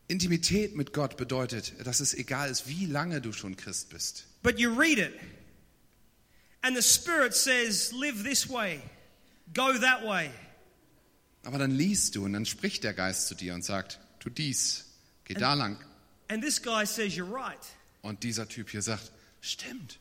[0.08, 4.26] Intimität mit Gott bedeutet, dass es egal ist, wie lange du schon Christ bist.
[4.44, 5.14] but you read it.
[6.62, 8.82] And the Spirit says, live this way,
[9.54, 10.30] go that way.
[11.44, 14.86] Aber dann liest du und dann spricht der Geist zu dir und sagt, tu dies,
[15.26, 15.78] geh da lang.
[16.28, 17.60] And this guy says, you're right.
[18.02, 20.00] Und dieser Typ hier sagt, stimmt.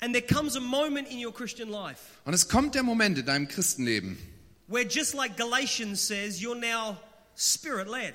[0.00, 3.26] And there comes a moment in your Christian life Und es kommt der Moment in
[3.26, 4.18] deinem Christenleben,
[4.66, 6.96] where, just like Galatians says, you're now
[7.36, 8.14] spirit led.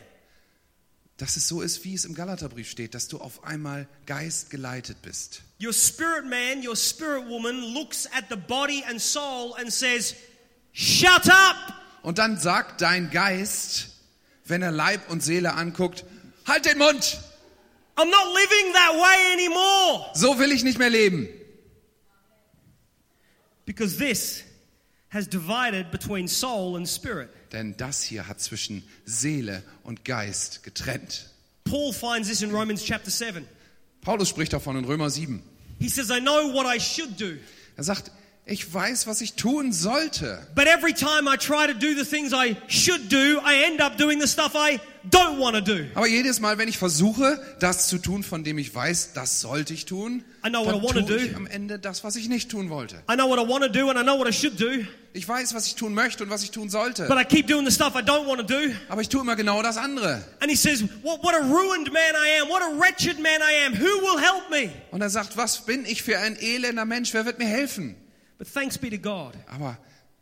[1.18, 5.42] Dass es so ist, wie es im Galaterbrief steht, dass du auf einmal geistgeleitet bist.
[5.60, 10.16] Your spirit man, your spirit woman looks at the body and soul and says,
[10.74, 11.74] Shut up!
[12.04, 13.90] Und dann sagt dein Geist,
[14.46, 16.06] wenn er Leib und Seele anguckt,
[16.46, 17.20] halt den Mund,
[17.96, 20.12] I'm not living that way anymore.
[20.14, 21.28] so will ich nicht mehr leben.
[23.66, 24.44] Because this
[25.10, 27.30] has divided between soul and spirit.
[27.52, 31.30] Denn das hier hat zwischen Seele und Geist getrennt.
[31.64, 33.46] Paul finds this in Romans chapter 7.
[34.02, 35.42] Paulus spricht davon in Römer 7.
[35.80, 37.38] He says, I know what I should do,
[37.76, 38.12] Er sagt,
[38.50, 40.40] ich weiß, was ich tun sollte.
[40.56, 43.98] but every time I try to do the things I should do, I end up
[43.98, 44.80] doing the stuff I
[45.10, 45.86] don't want to do.
[45.96, 49.74] Aber jedes Mal, wenn ich versuche, das zu tun, von dem ich weiß, das sollte
[49.74, 51.38] ich tun, I know what dann I tue ich do.
[51.38, 52.96] am Ende das, was ich nicht tun wollte.
[53.12, 55.28] I know what I want to do and I know what I should do, Ich
[55.28, 57.06] weiß, was ich tun möchte und was ich tun sollte.
[57.08, 58.74] but I keep doing the stuff I don't want to do.
[58.88, 60.24] Aber ich tue immer genau das andere.
[60.40, 62.50] And he says, what, what a ruined man I am.
[62.50, 63.74] What a wretched man I am.
[63.74, 64.72] Who will help me?
[64.92, 67.14] Und er sagt, was bin ich für ein elender Mensch?
[67.14, 67.96] Wer wird mir helfen?
[68.38, 69.36] But thanks be to God.
[69.48, 69.78] Aber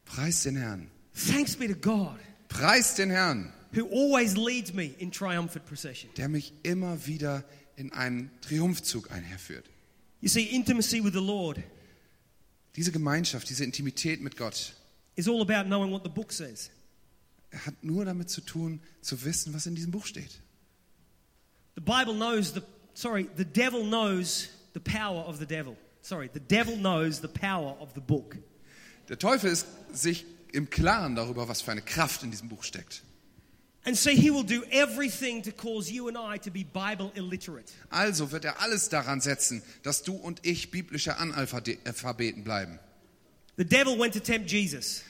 [0.06, 0.90] preis den Herrn.
[1.14, 6.10] Thanks be to God Preis den Herrn, who always leads me in triumphant procession.
[6.16, 7.44] der mich immer wieder
[7.76, 9.70] in einen Triumphzug einherführt.
[10.22, 11.62] You see, intimacy with the Lord
[12.76, 14.74] Diese Gemeinschaft, diese Intimität mit Gott,
[15.16, 16.70] is all about knowing what the book says.
[17.66, 20.42] hat nur damit zu tun, zu wissen, was in diesem Buch steht.
[21.76, 22.62] The Bible knows the,
[22.94, 25.76] sorry, the devil knows the power of the devil.
[26.06, 28.38] Sorry, the devil knows the power of the book.
[29.10, 33.02] Der Teufel ist sich im Klaren darüber, was für eine Kraft in diesem Buch steckt.
[33.86, 37.72] And so he will do everything to cause you and I to be Bible illiterate.
[37.90, 42.78] Also wird er alles daran setzen, dass du und ich biblische Analphabeten bleiben.
[43.58, 45.02] The devil went to tempt Jesus,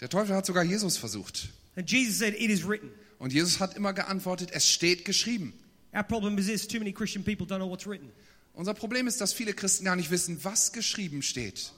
[0.00, 1.50] Der Teufel hat sogar Jesus versucht.
[1.76, 2.90] and Jesus said, It is written.
[3.18, 5.52] Und Jesus hat immer geantwortet, es steht geschrieben.
[5.92, 8.10] Our problem is this too many Christian people don't know what's written.
[8.54, 11.72] Unser Problem ist, dass viele Christen gar nicht wissen, was geschrieben steht.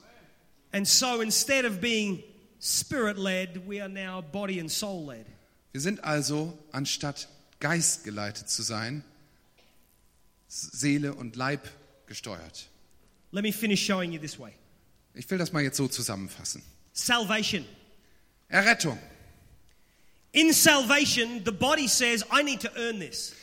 [0.71, 2.23] And so instead of being
[2.59, 5.25] spirit led, we are now body and soul led.
[5.71, 7.27] Wir sind also, anstatt
[7.59, 9.03] geistgeleitet zu sein,
[10.47, 11.67] Seele und Leib
[12.05, 12.69] gesteuert.
[13.31, 14.53] Let me finish showing you this way
[15.13, 16.61] Ich will das mal jetzt so zusammenfassen.
[16.93, 17.65] salvation.
[18.49, 18.97] Errettung.
[20.31, 23.33] In salvation, the body says, I need to earn this.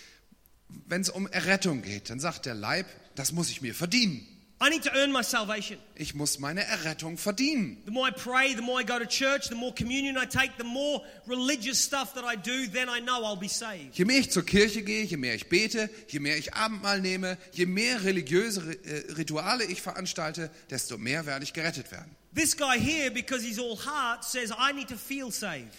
[0.87, 4.27] Wenn es um Errettung geht, dann sagt der Leib, das muss ich mir verdienen.
[4.61, 5.79] I need to earn my salvation.
[5.97, 7.83] Ich muss meine Errettung verdienen.
[7.85, 10.53] The more I pray, the more I go to church, the more communion I take,
[10.57, 13.99] the more religious stuff that I do, then I know I'll be saved.
[13.99, 17.37] Je mehr ich zur Kirche gehe, je mehr ich bete, je mehr ich Abendmahl nehme,
[17.53, 22.15] je mehr religiöse äh, Rituale ich veranstalte, desto mehr werde ich gerettet werden.
[22.35, 25.75] This guy here, because he's all heart, says, I need to feel saved.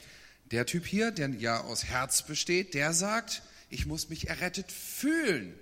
[0.52, 5.56] Der Typ hier, der ja aus Herz besteht, der sagt, ich muss mich errettet fühlen.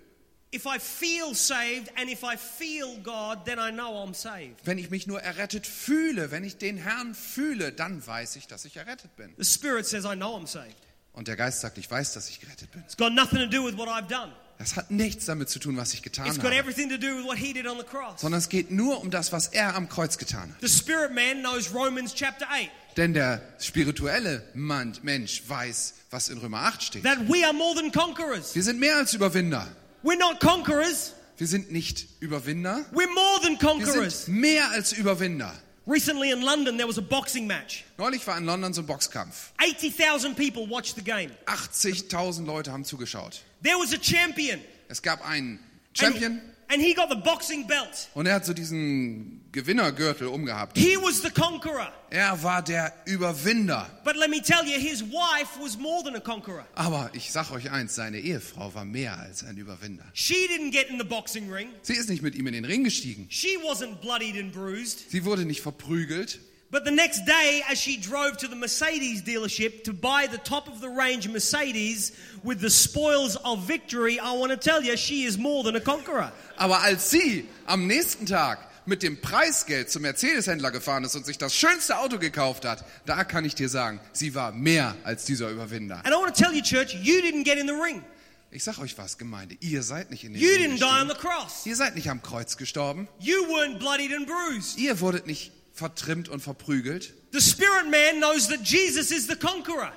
[4.64, 8.66] Wenn ich mich nur errettet fühle, wenn ich den Herrn fühle, dann weiß ich, dass
[8.66, 9.34] ich errettet bin.
[9.38, 10.76] The Spirit says I know I'm saved.
[11.14, 12.82] Und der Geist sagt, ich weiß, dass ich gerettet bin.
[12.82, 14.32] It's got nothing to do with what I've done.
[14.58, 17.18] Das hat nichts damit zu tun, was ich getan It's got habe, everything to do
[17.18, 18.22] with what He did on the cross.
[18.22, 20.62] sondern es geht nur um das, was er am Kreuz getan hat.
[20.62, 26.38] The Spirit man knows Romans chapter 8 Denn der spirituelle Mann, Mensch weiß, was in
[26.38, 27.04] Römer 8 steht.
[27.04, 28.54] that we are more than conquerors.
[28.56, 29.68] Wir sind mehr als Überwinder.
[30.04, 32.86] We're not conquerors, Wir sind nicht Überwinder.
[32.92, 34.26] we're more than Wir conquerors.
[34.26, 35.54] sind mehr als Überwinder.
[35.86, 37.84] Recently in London, there was a boxing match.
[37.98, 39.52] Neulich war in London so ein Boxkampf.
[39.58, 41.32] 80,000 people watched the game.
[41.46, 43.42] 80.000 Leute haben zugeschaut.
[43.64, 44.62] There was a champion.
[44.88, 45.60] Es gab einen
[45.94, 46.42] Champion and
[46.82, 48.10] he got the boxing belt.
[48.14, 50.78] und er hat so diesen Gewinnergürtel umgehabt.
[50.78, 51.92] He was the conqueror.
[52.10, 53.90] Er war der Überwinder.
[54.04, 56.66] But let me tell you, his wife was more than a conqueror.
[56.76, 60.04] Aber ich sag euch eins, seine Ehefrau war mehr als ein Überwinder.
[60.14, 61.70] She didn't get in the boxing ring.
[61.82, 63.28] Sie ist nicht mit ihm in den Ring gestiegen.
[63.30, 65.10] She wasn't bloodied and bruised.
[65.12, 66.40] Sie wurde nicht verprügelt.
[66.74, 70.68] But the next day, as she drove to the Mercedes dealership to buy the top
[70.68, 72.14] of the range Mercedes
[72.44, 75.80] with the spoils of victory, I want to tell you, she is more than a
[75.80, 76.32] conqueror.
[76.58, 78.58] Aber als sie am nächsten Tag
[78.88, 83.24] mit dem Preisgeld zum Mercedes-Händler gefahren ist und sich das schönste Auto gekauft hat, da
[83.24, 85.98] kann ich dir sagen, sie war mehr als dieser Überwinder.
[86.04, 88.04] And I want to tell you, church, you didn't get in the ring.
[88.50, 91.08] Ich sag euch was, Gemeinde, ihr seid nicht in den You Ring didn't die on
[91.08, 91.68] the cross.
[91.68, 93.08] Ihr seid nicht am Kreuz gestorben.
[93.20, 94.80] You weren't bloodied and bruised.
[94.80, 97.14] Ihr wurdet nicht vertrimmt und verprügelt.
[97.32, 99.92] The spirit man knows that Jesus is the conqueror.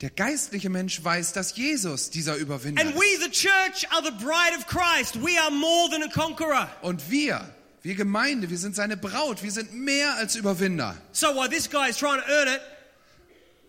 [0.00, 2.98] Der geistliche Mensch weiß, dass Jesus dieser Überwinder And ist.
[3.00, 5.16] we, the church, are the bride of Christ.
[5.22, 6.70] We are more than a conqueror.
[6.80, 10.96] Und wir, wir Gemeinde, wir sind seine Braut, wir sind mehr als Überwinder.
[11.12, 12.60] So while this guy is trying to earn it,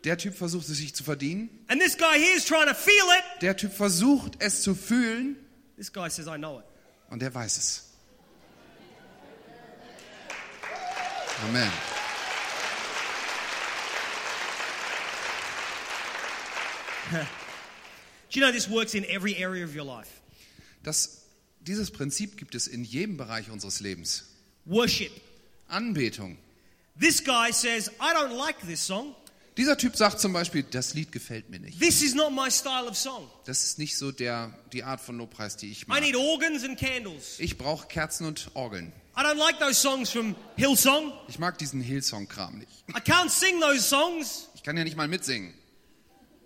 [0.05, 1.49] Der Typ versucht es sich zu verdienen.
[1.67, 5.35] and this guy here is trying to feel it, Der Typ versucht es zu fühlen
[5.75, 6.65] this guy says, I know it.
[7.09, 7.83] und er weiß es.
[11.43, 11.71] Amen.
[17.11, 20.21] Do you know this works in every area of your life?
[20.83, 21.21] Das,
[21.59, 24.25] dieses Prinzip gibt es in jedem Bereich unseres Lebens.
[24.65, 25.11] Worship.
[25.67, 26.37] Anbetung.
[26.99, 29.15] This guy says, I don't like this song.
[29.57, 31.79] Dieser Typ sagt zum Beispiel, das Lied gefällt mir nicht.
[31.79, 33.27] This is not my style of song.
[33.45, 36.01] Das ist nicht so der, die Art von Lobpreis, die ich I mag.
[36.01, 37.39] need organs and candles.
[37.39, 38.93] Ich brauche Kerzen und Orgeln.
[39.15, 41.11] I don't like those songs from Hillsong.
[41.27, 42.83] Ich mag diesen Hillsong-Kram nicht.
[42.89, 44.47] I can't sing those songs.
[44.55, 45.53] Ich kann ja nicht mal mitsingen.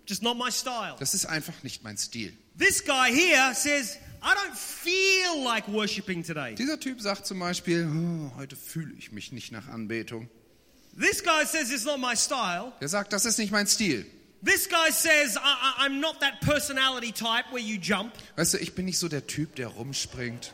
[0.06, 0.96] Just not my style.
[0.98, 2.32] Das ist einfach nicht mein Stil.
[2.58, 6.54] This guy here says, I don't feel like worshiping today.
[6.54, 10.28] Dieser Typ sagt zum Beispiel, oh, heute fühle ich mich nicht nach Anbetung.
[10.98, 12.72] This guy says it's not my style.
[12.80, 14.06] Der sagt, das ist nicht mein Stil.
[14.44, 18.12] This guy says I, I, I'm not that personality type where you jump.
[18.36, 20.52] Weißt du, ich bin nicht so der Typ, der rumspringt.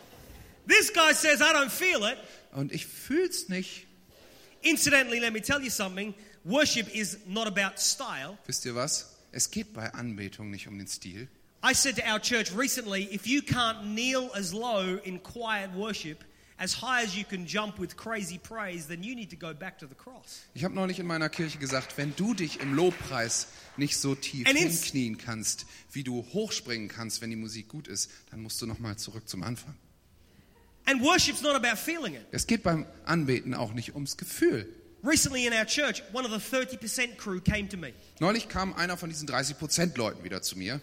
[0.67, 2.19] This guy says I don't feel it.
[2.53, 3.87] Und ich fühl's nicht.
[4.63, 6.15] Incidentally, let me tell you something.
[6.45, 8.39] Worship is not about style.
[8.47, 9.17] Wisst ihr was?
[9.33, 11.29] Es geht bei Anbetung nicht um den Stil.
[11.65, 16.25] I said to our church recently if you can't kneel as low in quiet worship
[16.59, 19.79] as high as you can jump with crazy praise, then you need to go back
[19.79, 20.43] to the cross.
[20.55, 24.47] Ich habe neulich in meiner Kirche gesagt, wenn du dich im Lobpreis nicht so tief
[24.49, 28.67] And hinknien kannst, wie du hochspringen kannst, wenn die Musik gut ist, dann musst du
[28.67, 29.75] noch mal zurück zum Anfang.
[29.75, 30.72] And worship's not about feeling it.
[32.31, 34.69] Es geht beim Anbeten auch nicht ums Gefühl.
[35.05, 37.93] Recently in our church, one of the 30% crew came to me.
[38.21, 40.81] Neulich kam einer von diesen 30% Leuten wieder zu mir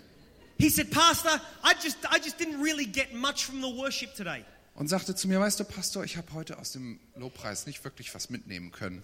[0.59, 4.43] He said, Pastor, I just, I just didn't really get much from the worship today.
[4.75, 8.13] und sagte zu mir, weißt du, Pastor, ich habe heute aus dem Lobpreis nicht wirklich
[8.13, 9.01] was mitnehmen können.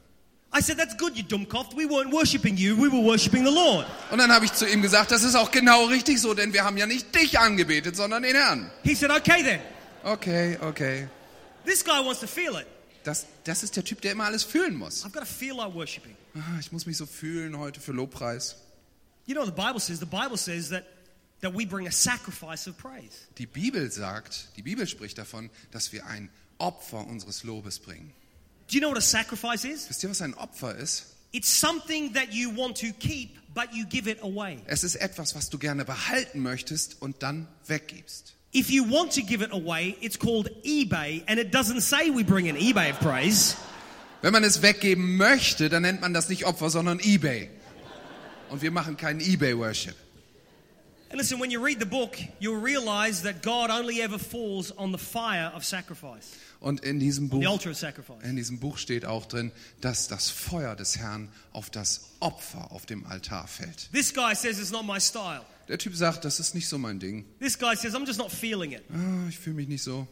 [0.54, 1.76] I said, That's good, you Dummkopf.
[1.76, 3.86] We weren't worshiping you, we were worshiping the Lord.
[4.12, 6.66] Und dann habe ich zu ihm gesagt, das ist auch genau richtig so, denn wir
[6.66, 8.70] haben ja nicht dich angebetet, sondern den Herrn.
[8.84, 9.60] He said, Okay then.
[10.06, 11.08] Okay, okay.
[11.66, 12.68] This guy wants to feel it.
[13.04, 15.04] Das, das ist der Typ, der immer alles fühlen muss.
[15.06, 16.16] I've got to feel like worshiping.
[16.36, 18.56] Ah, Ich muss mich so fühlen heute für Lobpreis.
[19.26, 20.00] You know what the Bible says?
[20.00, 20.86] The Bible says that,
[21.42, 23.28] that we bring a sacrifice of praise.
[23.38, 26.30] Die Bibel sagt, die Bibel spricht davon, dass wir ein
[26.60, 28.14] Opfer unseres Lobes bringen.
[28.68, 29.88] Do you know what a sacrifice is?
[29.90, 31.16] Wisst ihr, was ein Opfer ist?
[31.32, 34.60] It's something that you want to keep, but you give it away.
[34.68, 38.34] Es ist etwas, was du gerne behalten möchtest und dann weggibst.
[38.58, 42.24] If you want to give it away, it's called eBay, and it doesn't say we
[42.24, 43.58] bring an eBay of praise.
[44.22, 47.50] Wenn man es weggeben möchte, dann nennt man das nicht Opfer, sondern eBay.
[48.50, 49.96] Und wir machen keinen eBay-Worship.
[51.10, 54.92] And listen, when you read the book, you'll realize that God only ever falls on
[54.92, 56.32] the fire of sacrifice,
[56.62, 58.24] Und in diesem Buch, altar of sacrifice.
[58.24, 59.52] in diesem Buch steht auch drin,
[59.82, 63.90] dass das Feuer des Herrn auf das Opfer auf dem Altar fällt.
[63.92, 65.42] This guy says it's not my style.
[65.68, 67.26] Der Typ sagt, das ist nicht so mein Ding.
[67.40, 68.84] This guy says I'm just not feeling it.
[68.94, 70.08] Ah, ich fühle mich nicht so.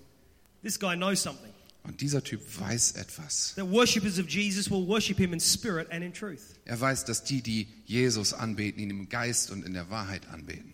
[0.63, 1.51] This guy knows something.
[1.83, 3.53] Und dieser Typ weiß etwas.
[3.55, 6.55] That worshippers of Jesus will worship him in spirit and in truth.
[6.65, 10.73] Er weiß, dass die, die Jesus anbeten, ihn im Geist und in der Wahrheit anbeten.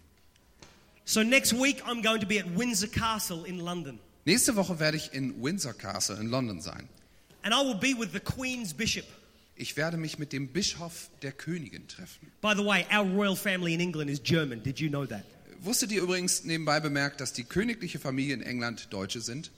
[1.05, 3.99] So next week I'm going to be at Windsor Castle in London.
[4.25, 6.87] Nächste Woche werde ich in Windsor Castle in London sein.
[7.41, 9.05] And I will be with the Queen's Bishop.
[9.61, 12.31] Ich werde mich mit dem Bischof der Königin treffen.
[12.41, 14.63] By the way, our royal family in England is German.
[14.63, 15.25] Did you know that?
[15.61, 19.51] Wusstet ihr übrigens nebenbei bemerkt, dass die königliche Familie in England Deutsche sind?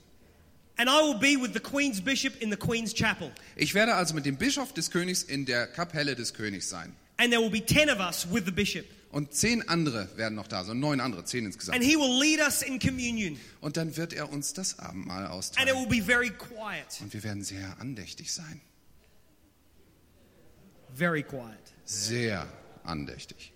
[0.76, 3.30] And I will be with the Queen's Bishop in the Queen's Chapel.
[3.54, 6.92] Ich werde also mit dem Bischof des Königs in der Kapelle des Königs sein.
[7.18, 8.84] And there will be 10 of us with the bishop.
[9.12, 11.84] Und zehn andere werden noch da sein, neun andere, zehn And insgesamt.
[11.84, 13.38] he will lead us in communion.
[13.60, 15.76] Und dann wird er uns das Abendmahl And it austeilen.
[15.78, 16.86] will be very quiet.
[17.00, 18.60] Und wir werden sehr andächtig sein.
[20.94, 21.58] Very quiet.
[21.84, 22.46] Sehr
[22.84, 23.52] andächtig.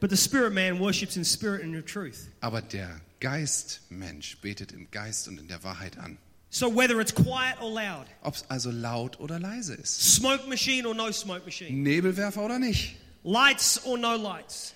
[0.00, 2.28] But the spirit man worships in spirit and in truth.
[2.40, 6.18] Aber der Geistmensch betet im Geist und in der Wahrheit an.
[6.52, 10.00] So whether it's quiet or loud, Ob es also laut oder leise ist.
[10.16, 12.96] smoke machine or no smoke machine, Nebelwerfer oder nicht.
[13.22, 14.74] lights or no lights,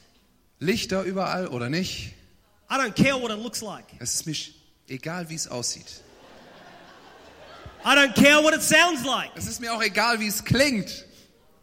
[0.61, 2.15] Lichter überall oder nicht.
[2.71, 3.85] I don't care what it looks like.
[3.99, 4.37] Es ist mir
[4.89, 6.03] egal, wie es aussieht.
[7.85, 9.31] I don't care what it sounds like.
[9.35, 11.05] Es ist mir auch egal, wie es klingt.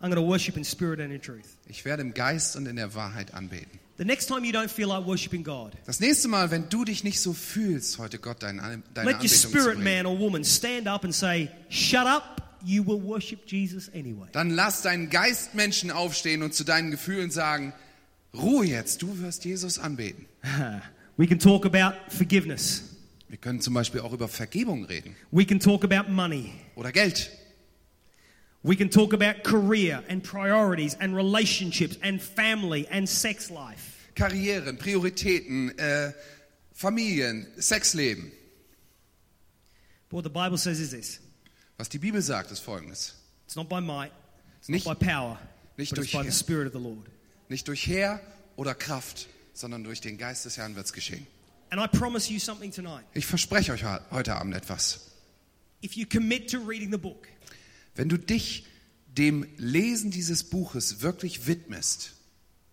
[0.02, 1.46] I'm going to worship in spirit and in truth.
[1.68, 3.80] Ich werde im Geist und in der Wahrheit anbeten.
[3.98, 7.04] The next time you don't feel like worshiping God, Das nächste Mal, wenn du dich
[7.04, 10.18] nicht so fühlst, heute Gott deine, deine let your Anbetung zu spirit bringen, man or
[10.20, 14.28] woman stand up and say, Shut up, you will worship Jesus anyway.
[14.32, 17.74] dann lass deinen Geistmenschen aufstehen und zu deinen Gefühlen sagen,
[18.34, 20.26] Ruhe jetzt, du wirst Jesus anbeten.
[21.18, 22.84] We can talk about forgiveness.
[23.28, 26.52] Wir können zum Beispiel auch über Vergebung reden We can talk about money.
[26.76, 27.30] oder Geld.
[28.64, 34.10] We can talk about career and priorities and relationships and family and sex life.
[34.16, 36.14] Karrieren, Prioritäten, äh,
[36.74, 38.32] Familien, Sexleben.
[40.10, 41.20] But what the Bible says is this
[41.78, 43.16] Was die Bibel sagt, ist folgendes.
[43.46, 44.12] it's not by might,
[44.60, 45.40] it's Nicht- not by power,
[45.78, 47.08] nicht durch- by the Spirit of the Lord.
[47.50, 48.20] Nicht durch Heer
[48.58, 51.26] oder Kraft, sondern durch den Geist des Herrn wird es geschehen.
[51.72, 53.06] And I promise you something tonight.
[53.16, 55.08] Ich verspreche euch he- heute Abend etwas.
[55.84, 57.28] If you commit to reading the book,
[58.02, 58.66] Wenn du dich
[59.16, 62.14] dem Lesen dieses Buches wirklich widmest,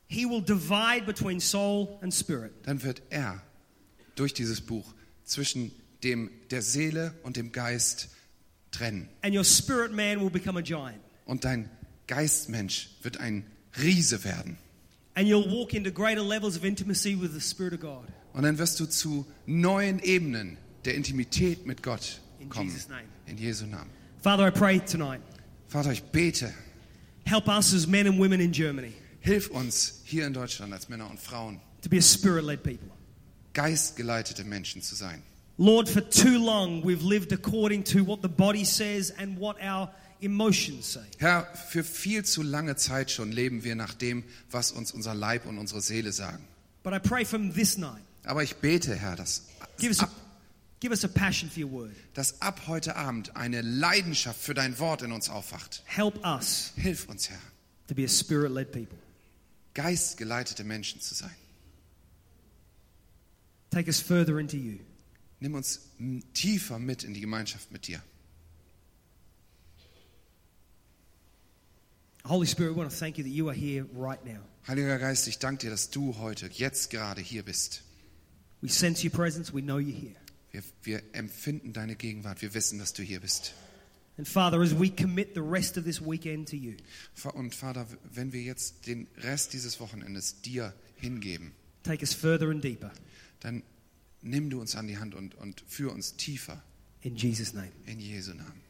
[0.06, 2.50] He will divide between soul and spirit.
[2.62, 3.42] dann wird er
[4.14, 5.70] durch dieses Buch zwischen
[6.02, 8.08] dem, der Seele und dem Geist
[8.70, 9.10] trennen.
[9.20, 10.98] And your spirit man will become a giant.
[11.26, 11.68] Und dein
[12.06, 13.44] Geistmensch wird ein
[13.82, 14.56] Riese werden.
[15.14, 18.06] And you'll walk into greater levels of intimacy with the Spirit of God.
[18.32, 20.56] Und dann wirst du zu neuen Ebenen
[20.86, 22.70] der Intimität mit Gott In kommen.
[22.70, 23.04] Jesus' name.
[23.26, 23.97] In Jesu Namen.
[24.20, 25.20] Father, I pray tonight,
[25.68, 26.52] Vater, ich bete,
[27.26, 31.08] help us as men and women in Germany hilf uns hier in Deutschland als Männer
[31.10, 32.88] und Frauen, to be a spirit led people.
[33.52, 35.22] geistgeleitete Menschen zu sein.
[35.56, 39.90] Lord, for too long we've lived according to what the body says and what our
[40.20, 41.04] emotions say.
[41.18, 45.46] Herr, für viel zu lange Zeit schon leben wir nach dem, was uns unser Leib
[45.46, 46.44] und unsere Seele sagen.
[46.84, 49.42] But I pray from this night, Aber ich bete, Herr, dass
[49.78, 50.10] give us ab,
[50.80, 51.94] give us a passion for your word.
[52.14, 55.82] dass ab heute Abend eine Leidenschaft für dein Wort in uns aufwacht.
[55.86, 57.40] Help us Hilf uns, Herr,
[57.88, 58.96] to be a spirit led people.
[59.74, 61.34] geistgeleitete Menschen zu sein.
[63.70, 64.78] Take us further into you.
[65.40, 65.80] Nimm uns
[66.34, 68.02] tiefer mit in die Gemeinschaft mit dir.
[72.24, 74.40] Holy Spirit, we want to thank you that you are here right now.
[74.66, 77.82] Heiliger Geist, ich danke dir, dass du heute, jetzt gerade hier bist.
[78.60, 80.16] We sense your presence, we know you're here.
[80.50, 82.40] Wir, wir empfinden deine Gegenwart.
[82.42, 83.54] Wir wissen, dass du hier bist.
[84.16, 86.74] And Father, as we commit the rest of this weekend to you,
[87.34, 91.52] Und Vater, wenn wir jetzt den Rest dieses Wochenendes dir hingeben,
[91.84, 92.90] take us further and deeper.
[93.40, 93.62] dann
[94.22, 96.62] nimm du uns an die Hand und, und führ uns tiefer
[97.02, 98.60] In Jesus' name, in Jesu Namen.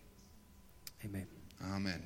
[1.03, 1.26] amen.
[1.61, 2.03] Amen.